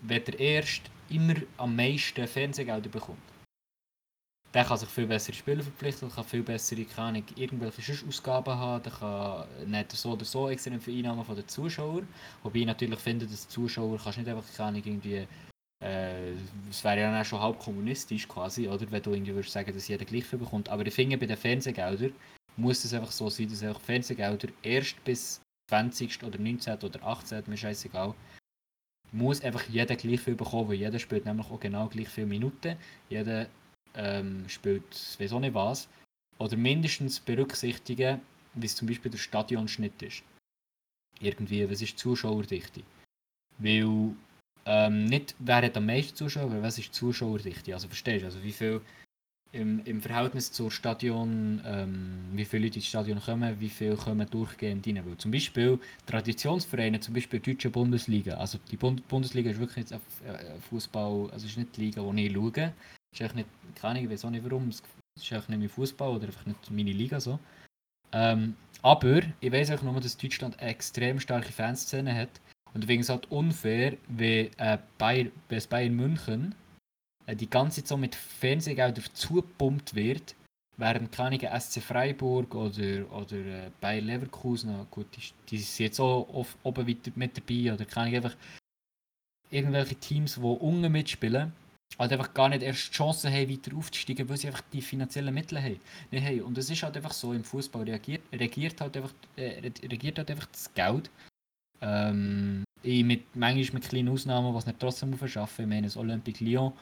[0.00, 3.33] wenn der Erste immer am meisten Fernsehgelder bekommt.
[4.54, 8.92] Der kann sich viel bessere Spieler verpflichten, kann viel bessere, keine irgendwelche Ausgaben haben, der
[8.92, 12.06] kann nicht so oder so extrem viele Einnahmen von den Zuschauern.
[12.44, 15.26] Wobei ich natürlich finde, dass Zuschauer kannst nicht einfach, keine irgendwie
[15.84, 16.32] äh,
[16.70, 18.88] es wäre ja dann auch schon halb kommunistisch quasi, oder?
[18.90, 20.68] Wenn du irgendwie würdest sagen, dass jeder gleich viel bekommt.
[20.68, 22.12] Aber ich finde, bei den Fernsehgeldern
[22.56, 26.22] muss es einfach so sein, dass einfach Fernsehgelder erst bis 20.
[26.22, 26.78] oder 19.
[26.78, 27.42] oder 18.
[27.48, 28.14] mir scheißegal,
[29.10, 32.76] muss einfach jeder gleich viel bekommen, weil jeder spielt nämlich auch genau gleich viele Minuten.
[33.08, 33.48] Jeder
[33.96, 34.84] ähm, spielt,
[35.18, 35.88] weiß auch nicht was.
[36.38, 38.20] Oder mindestens berücksichtigen,
[38.54, 40.22] wie es zum Beispiel der Stadionschnitt ist.
[41.20, 42.82] Irgendwie, was ist die Zuschauerdichte?
[43.58, 44.14] Weil
[44.66, 47.74] ähm, nicht wer hat am meisten Zuschauer, aber was ist die Zuschauerdichte?
[47.74, 48.80] Also verstehst du, also wie viel
[49.52, 54.28] im, im Verhältnis zur Stadion, ähm, wie viele Leute ins Stadion kommen, wie viele kommen
[54.28, 55.02] durchgehend rein.
[55.06, 59.88] Weil zum Beispiel Traditionsvereine, zum Beispiel die deutsche Bundesliga, also die Bund Bundesliga ist wirklich
[59.88, 62.72] jetzt äh, Fußball, also ist nicht die Liga, die ich schaue.
[63.14, 64.82] Ist eigentlich nicht, keine Ahnung, ich weiß auch nicht warum, es
[65.16, 67.38] ist eigentlich nicht mein Fußball oder einfach nicht meine Liga so.
[68.12, 72.40] Ähm, aber ich weiß auch nur, dass Deutschland eine extrem starke Fanszene hat.
[72.72, 76.54] Und deswegen ist es halt unfair, wenn, äh, Bayern, wenn Bayern München
[77.26, 80.34] äh, die ganze Zeit so mit Fernsehgeldern zugepumpt wird,
[80.76, 86.28] während keine SC Freiburg oder, oder äh, Bayer Leverkusen, gut, die, die sind jetzt auch
[86.34, 88.36] auf, oben mit, mit dabei, oder keine einfach
[89.50, 91.52] irgendwelche Teams, die unten mitspielen,
[91.98, 95.34] halt einfach gar nicht erst die Chance haben, weiter aufzusteigen, weil sie einfach die finanziellen
[95.34, 95.80] Mittel haben.
[96.10, 96.42] Nicht.
[96.42, 100.30] Und es ist halt einfach so, im Fußball reagiert, regiert, halt einfach, äh, regiert halt
[100.30, 101.10] einfach das Geld.
[101.80, 105.64] Ähm, mit, manchmal mit kleinen Ausnahmen, was nicht trotzdem muss verschaffen.
[105.64, 106.72] Ich meine, das Olympique Lyon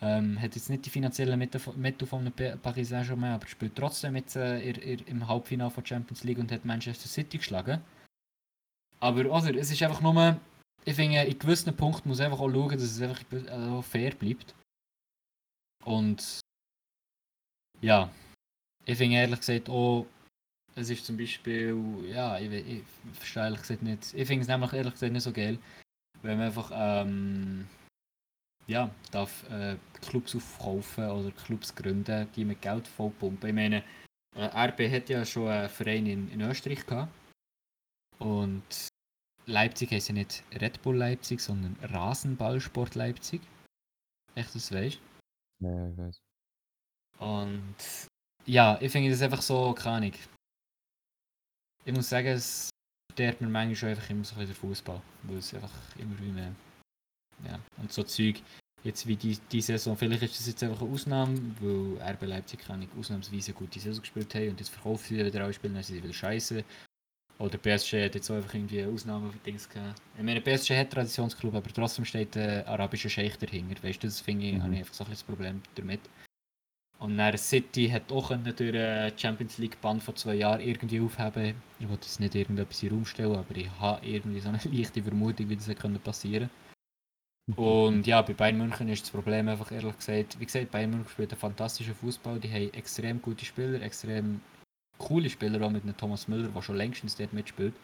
[0.00, 2.32] ähm, hat jetzt nicht die finanziellen Mittel Mittel von
[2.62, 6.50] Paris Saint-Germain, aber spielt trotzdem jetzt äh, ihr, ihr, im Halbfinale von Champions League und
[6.50, 7.80] hat Manchester City geschlagen.
[9.00, 10.40] Aber oder, es ist einfach nur,
[10.84, 14.54] ich finde, in gewissen Punkten muss einfach auch schauen, dass es einfach äh, fair bleibt.
[15.84, 16.40] Und
[17.80, 18.10] ja,
[18.84, 20.06] ich finde ehrlich gesagt auch,
[20.74, 21.76] es ist zum Beispiel,
[22.08, 22.82] ja, ich, ich
[23.14, 25.58] verstehe ehrlich gesagt nicht, ich finde es nämlich ehrlich gesagt nicht so geil,
[26.22, 27.68] wenn man einfach, ähm,
[28.66, 33.48] ja, darf äh, Clubs aufkaufen oder Clubs gründen, die mit Geld vollpumpen.
[33.48, 33.82] Ich meine,
[34.36, 37.12] äh, RB hat ja schon einen Verein in, in Österreich gehabt
[38.18, 38.91] und
[39.46, 43.40] Leipzig heißt ja nicht Red Bull Leipzig, sondern Rasenballsport Leipzig.
[44.34, 45.00] Echt, das weißt
[45.60, 46.20] Ja, ich weiß.
[47.18, 47.76] Und
[48.46, 50.12] ja, ich finde das einfach so, keine Ahnung.
[51.84, 52.70] Ich muss sagen, es
[53.12, 55.02] stört mir manchmal schon einfach immer so ein bisschen der Fußball.
[55.24, 56.54] Weil es einfach immer wie mehr.
[57.44, 58.40] Ja, und so Zeug,
[58.84, 62.60] jetzt wie die, die Saison, vielleicht ist das jetzt einfach eine Ausnahme, weil RB Leipzig
[62.60, 65.74] kann ich ausnahmsweise eine gute Saison gespielt haben und jetzt verkaufen sie wieder alle Spiele,
[65.74, 66.64] dann sind sie wieder scheiße.
[67.38, 70.00] Oder PSG hat jetzt auch einfach irgendwie eine Ausnahme für Dings gehabt.
[70.16, 73.82] Ich meine, PSG hat Traditionsclub, aber trotzdem steht der arabische Scheich dahinter.
[73.82, 74.62] Weißt du, das finde ich, Mhm.
[74.62, 76.00] habe ich einfach so ein bisschen das Problem damit.
[76.98, 81.00] Und dann City hat auch können durch den Champions League Band von zwei Jahren irgendwie
[81.00, 81.54] aufheben.
[81.80, 84.58] Ich wollte jetzt nicht irgendetwas in den Raum stellen, aber ich habe irgendwie so eine
[84.72, 86.48] leichte Vermutung, wie das können passieren
[87.56, 91.08] Und ja, bei Bayern München ist das Problem einfach ehrlich gesagt, wie gesagt, Bayern München
[91.08, 94.40] spielt einen fantastischen Fußball, die haben extrem gute Spieler, extrem
[95.02, 97.74] coole Spieler, auch mit einem Thomas Müller, der schon längstens dort mitspielt.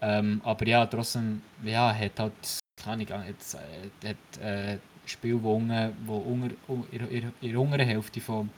[0.00, 2.32] Ähm, aber ja, trotzdem, ja, hat halt,
[2.76, 7.50] keine Ahnung, jetzt, äh, hat äh, Spiel, wo, unten, wo unter, un- in, in, in
[7.50, 8.50] der unteren Hälfte vom,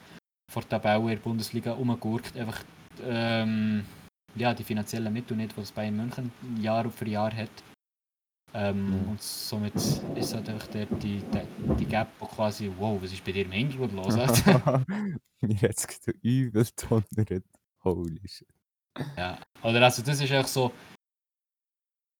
[0.51, 2.63] von der Tabelle in der Bundesliga rumgurkt, einfach
[3.03, 3.85] ähm,
[4.35, 6.31] ja, die finanziellen Mittel nicht, die das Bayern München
[6.61, 7.49] Jahr für Jahr hat.
[8.53, 9.09] Ähm, Mhm.
[9.09, 13.33] Und somit ist halt einfach der, die, die, die Gap, quasi, wow, was ist bei
[13.33, 14.15] dir im Hintergrund los?
[14.15, 15.87] Mir hat es
[16.23, 17.43] übel donnert.
[17.95, 18.47] Holy shit.
[19.15, 20.71] Ja, oder also das ist einfach so,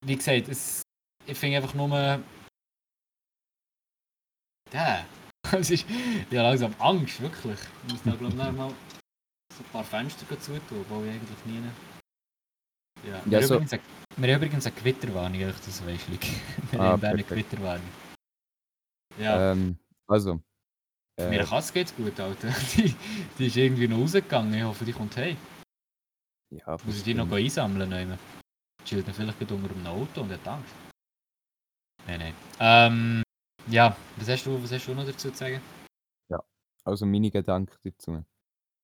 [0.06, 0.82] wie gesagt, es,
[1.26, 1.88] ich finde einfach nur,
[4.72, 5.04] ja,
[5.52, 5.86] es ist
[6.30, 7.58] ja langsam Angst, wirklich.
[7.86, 8.70] Ich muss da glaube ich mal
[9.52, 11.62] so ein paar Fenster zutun, wo ich eigentlich nie...
[13.08, 13.82] Ja, Ja, wir, so- übrigens eine,
[14.16, 16.12] wir haben übrigens eine Gewitterwarnung, ehrlich, das weißt du.
[16.72, 17.22] Wir Ah, haben eine.
[17.24, 17.88] Gewitterwarnung.
[19.18, 20.40] Ja, Ähm, also.
[21.18, 22.48] Äh, mir Katze geht's gut, Alter.
[22.76, 22.94] Die,
[23.38, 25.36] die ist irgendwie noch rausgegangen, ich hoffe, die kommt hey.
[26.50, 27.88] Ja, Muss ich die noch einsammeln?
[27.88, 28.18] Nehmen?
[28.84, 30.74] Chillt dann vielleicht gerade unter einem Auto und hat Angst.
[32.06, 32.34] Nein, nein.
[32.60, 33.22] Ähm,
[33.68, 35.60] ja, was hast, du, was hast du noch dazu zu sagen?
[36.88, 38.24] Also meine Gedanken dazu.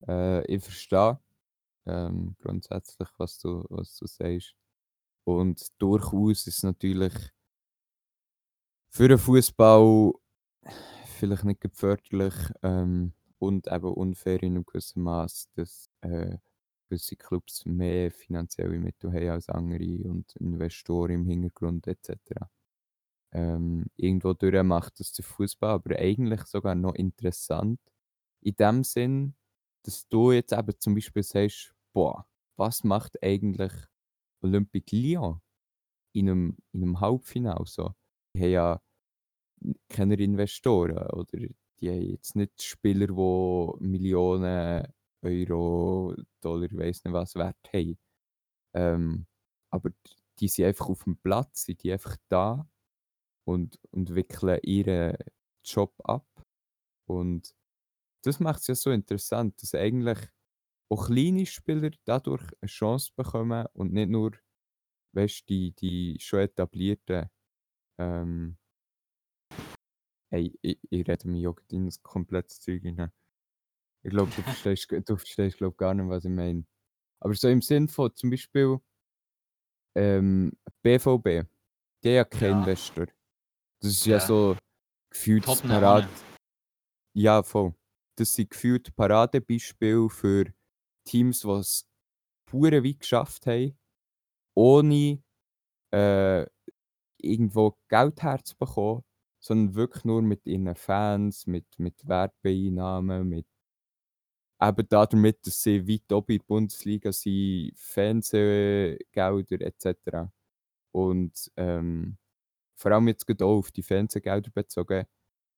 [0.07, 1.19] Äh, ich verstehe
[1.87, 4.55] ähm, grundsätzlich, was du, was du sagst.
[5.25, 7.15] Und durchaus ist es natürlich
[8.91, 10.13] für den Fußball
[11.19, 16.37] vielleicht nicht förderlich ähm, und eben unfair in einem gewissen Maß, dass äh,
[16.89, 22.19] gewisse Clubs mehr finanzielle Mittel haben als andere und Investoren im Hintergrund etc.
[23.33, 27.81] Ähm, irgendwo durch macht das der Fußball aber eigentlich sogar noch interessant
[28.41, 29.35] in dem Sinn,
[29.83, 32.27] dass du jetzt eben zum Beispiel sagst, boah,
[32.57, 33.73] was macht eigentlich
[34.41, 35.41] Olympique Lyon
[36.13, 37.95] in einem, in einem Halbfinale so?
[38.35, 38.83] Die haben ja
[39.89, 41.39] keine Investoren oder
[41.81, 44.87] die haben jetzt nicht Spieler, die Millionen
[45.25, 47.99] Euro, Dollar, ich weiss nicht was wert haben.
[48.75, 49.27] Ähm,
[49.71, 49.91] aber
[50.39, 52.69] die sind einfach auf dem Platz, sind die einfach da
[53.47, 55.17] und, und wickeln ihren
[55.65, 56.27] Job ab.
[57.09, 57.55] Und
[58.25, 60.19] das macht es ja so interessant, dass eigentlich
[60.91, 64.33] auch kleine Spieler dadurch eine Chance bekommen und nicht nur,
[65.15, 67.31] weißt die, die schon etablierten.
[67.99, 68.59] Ähm,
[70.31, 73.13] hey, ich, ich rede mir das komplette Zeug hinein.
[74.05, 76.65] Ich glaube, du verstehst, du verstehst glaub, gar nicht, was ich meine.
[77.21, 78.79] Aber so im Sinn von zum Beispiel
[79.97, 80.53] ähm,
[80.83, 81.49] BVB, haben
[82.05, 82.59] ja keinen Ja.
[82.61, 83.07] Investor.
[83.81, 84.21] Das ist ja, Ja.
[84.21, 84.57] so
[85.11, 86.09] gefühlt nicht.
[87.17, 87.75] Ja, voll.
[88.17, 90.53] Das sind gefühlt Paradebeispiele für
[91.07, 91.89] Teams, die es
[92.47, 93.79] pure weit geschafft haben,
[94.55, 95.23] ohne
[95.93, 96.47] äh,
[97.19, 99.05] irgendwo Geld herzubekommen,
[99.41, 103.47] sondern wirklich nur mit ihren Fans, mit, mit Werbeeinnahmen, mit
[104.69, 110.31] eben damit, dass sie weit oben in der Bundesliga sind, Fernsehgelder etc.
[110.93, 112.19] Und ähm,
[112.77, 115.07] vor allem jetzt gerade auch auf die Fernsehgelder bezogen,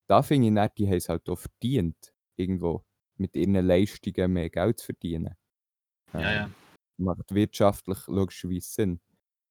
[0.07, 2.83] da finde ich dann, die haben es halt auch verdient, irgendwo
[3.17, 5.35] mit ihren Leistungen mehr Geld zu verdienen.
[6.13, 6.45] Ja, ja.
[6.45, 6.53] Ähm,
[6.99, 8.99] Macht wirtschaftlich logischerweise Sinn.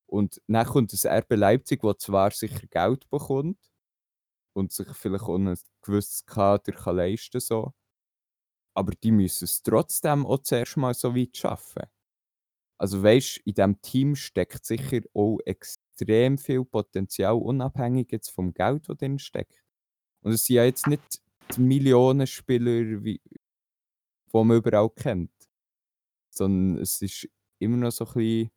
[0.07, 3.59] Und dann kommt das RB Leipzig, das zwar sicher Geld bekommt
[4.53, 7.73] und sich vielleicht auch ein gewisses Kader kann leisten so,
[8.77, 11.85] aber die müssen es trotzdem auch zuerst mal so weit schaffen.
[12.79, 18.89] Also weißt, in diesem Team steckt sicher auch extrem viel Potenzial, unabhängig jetzt vom Geld,
[18.89, 19.65] das drin steckt.
[20.21, 21.23] Und es sind ja jetzt nicht
[21.57, 23.39] die Millionenspieler, wie, die
[24.33, 25.31] man überall kennt.
[26.31, 28.51] sondern es ist immer noch so ein bisschen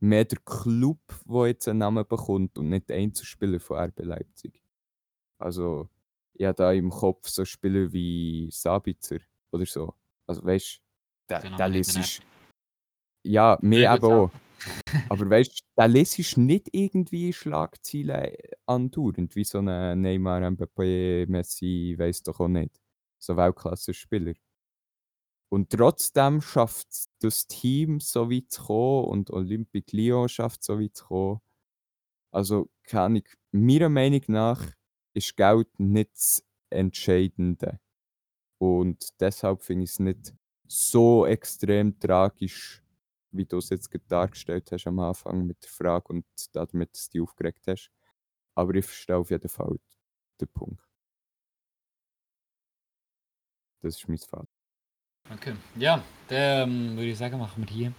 [0.00, 4.62] mehr der Club, der jetzt einen Namen bekommt und nicht der Einzelspieler von RB Leipzig.
[5.38, 5.88] Also,
[6.34, 9.18] ich habe da im Kopf so Spieler wie Sabitzer
[9.50, 9.94] oder so.
[10.26, 10.80] Also, weißt
[11.28, 12.22] du, Den nicht liest
[13.22, 14.30] Ja, mir Sehr eben auch.
[15.08, 21.94] Aber weißt du, der liest nicht irgendwie Schlagzeilen andauernd, wie so ein Neymar, Mbappé, Messi,
[21.98, 22.80] weiß doch auch nicht.
[23.18, 24.34] So Weltklasse-Spieler.
[25.50, 26.88] Und trotzdem schafft
[27.20, 31.40] das Team so weit zu kommen und Olympique Lyon schafft so weit zu kommen.
[32.32, 33.22] Also, keine
[33.52, 34.66] meiner Meinung nach
[35.14, 37.80] ist Geld nicht das Entscheidende.
[38.58, 40.34] Und deshalb finde ich es nicht
[40.66, 42.82] so extrem tragisch,
[43.30, 47.12] wie du es jetzt dargestellt hast am Anfang mit der Frage und damit, dass du
[47.12, 47.90] dich aufgeregt hast.
[48.54, 49.78] Aber ich verstehe auf jeden Fall
[50.40, 50.82] den Punkt.
[53.82, 54.46] Das ist mein Fall.
[55.30, 55.54] Okay.
[55.76, 57.92] Ja, dann ähm, würde ich sagen, machen wir hier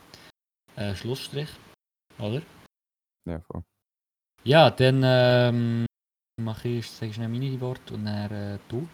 [0.75, 1.49] einen Schlussstrich.
[2.17, 2.41] Oder?
[3.25, 3.63] Ja, voll.
[4.43, 5.85] Ja, dann ähm,
[6.41, 8.87] mache ich, sage ich schnell meine Worte und dann äh, du.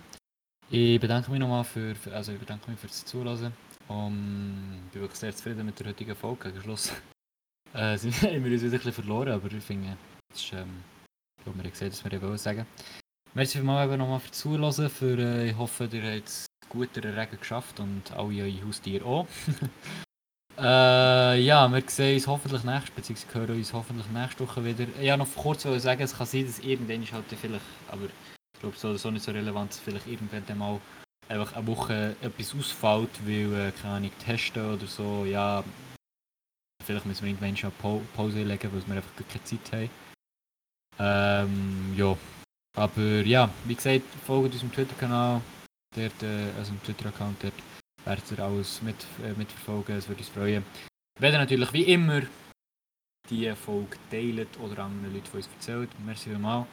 [0.70, 3.54] Ich bedanke mich nochmal für, für, also ich bedanke mich fürs Zuhören.
[3.88, 6.50] Um, ich bin wirklich sehr zufrieden mit der heutigen Folge.
[6.50, 6.94] Gegen Schluss
[7.74, 9.98] äh, sind wir uns wieder ein bisschen verloren, aber ich finde,
[10.30, 10.84] das ist, ähm,
[11.38, 12.66] ich glaube, wir haben gesehen, dass wir eben sagen.
[13.34, 14.90] Merci vielmals eben nochmal für Zuhören.
[14.90, 18.66] Für, äh, ich hoffe, ihr habt es gut durch den Regen geschafft und alle eure
[18.66, 19.28] Haustiere auch.
[20.62, 24.86] Äh, ja, wir sehen uns hoffentlich nächste, beziehungsweise hören uns hoffentlich nächste Woche wieder.
[25.02, 28.60] Ja, noch kurz wollte sagen, es kann sein, dass irgendwann ist halt vielleicht, aber ich
[28.60, 30.80] glaube so oder so nicht so relevant, dass vielleicht irgendwann mal
[31.30, 35.64] einfach eine Woche etwas ausfällt, weil, äh, keine Ahnung, testen oder so, ja,
[36.86, 39.90] vielleicht müssen wir irgendwann schon pa Pause legen, weil wir einfach keine Zeit haben.
[41.00, 42.16] Ähm, ja,
[42.78, 45.42] aber ja, wie gesagt, folgt unserem Twitter-Kanal,
[45.98, 46.10] äh,
[46.56, 47.54] also dem Twitter-Account, dort
[48.06, 50.64] werdet ihr alles mit, äh, mitverfolgen, es würde uns freuen.
[51.16, 52.22] Wir werden natürlich wie immer
[53.30, 55.90] die Folge teilen oder anderen Leuten von uns erzählt.
[56.06, 56.68] Merci vielmals.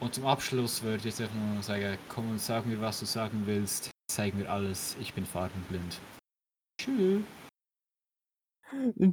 [0.00, 3.06] Und zum Abschluss würde ich jetzt einfach nur sagen, komm und sag mir, was du
[3.06, 3.90] sagen willst.
[4.10, 6.00] Zeig mir alles, ich bin farbenblind.
[6.80, 7.22] Tschüss.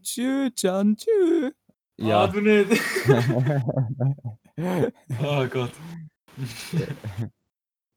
[0.01, 1.51] Tschüss, Can, tschüss.
[2.01, 2.27] Ah, Ja.
[2.27, 2.71] du nicht.
[5.21, 5.71] oh Gott.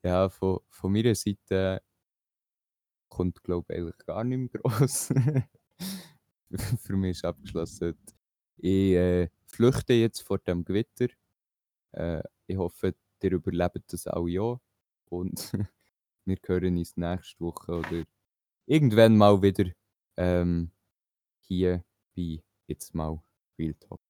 [0.04, 1.80] ja, von, von meiner Seite
[3.12, 5.08] kommt, glaube ich, eigentlich gar nicht mehr gross.
[6.78, 7.94] Für mich ist abgeschlossen.
[8.56, 11.08] Ich äh, flüchte jetzt vor dem Gewitter.
[11.92, 14.58] Äh, ich hoffe, ihr überlebt das auch ja.
[15.10, 15.52] Und
[16.24, 18.04] wir hören uns nächste Woche oder
[18.64, 19.70] irgendwann mal wieder
[20.16, 20.70] ähm,
[21.40, 21.84] hier
[22.16, 23.22] bei jetzt mal
[23.58, 24.00] Real Talk.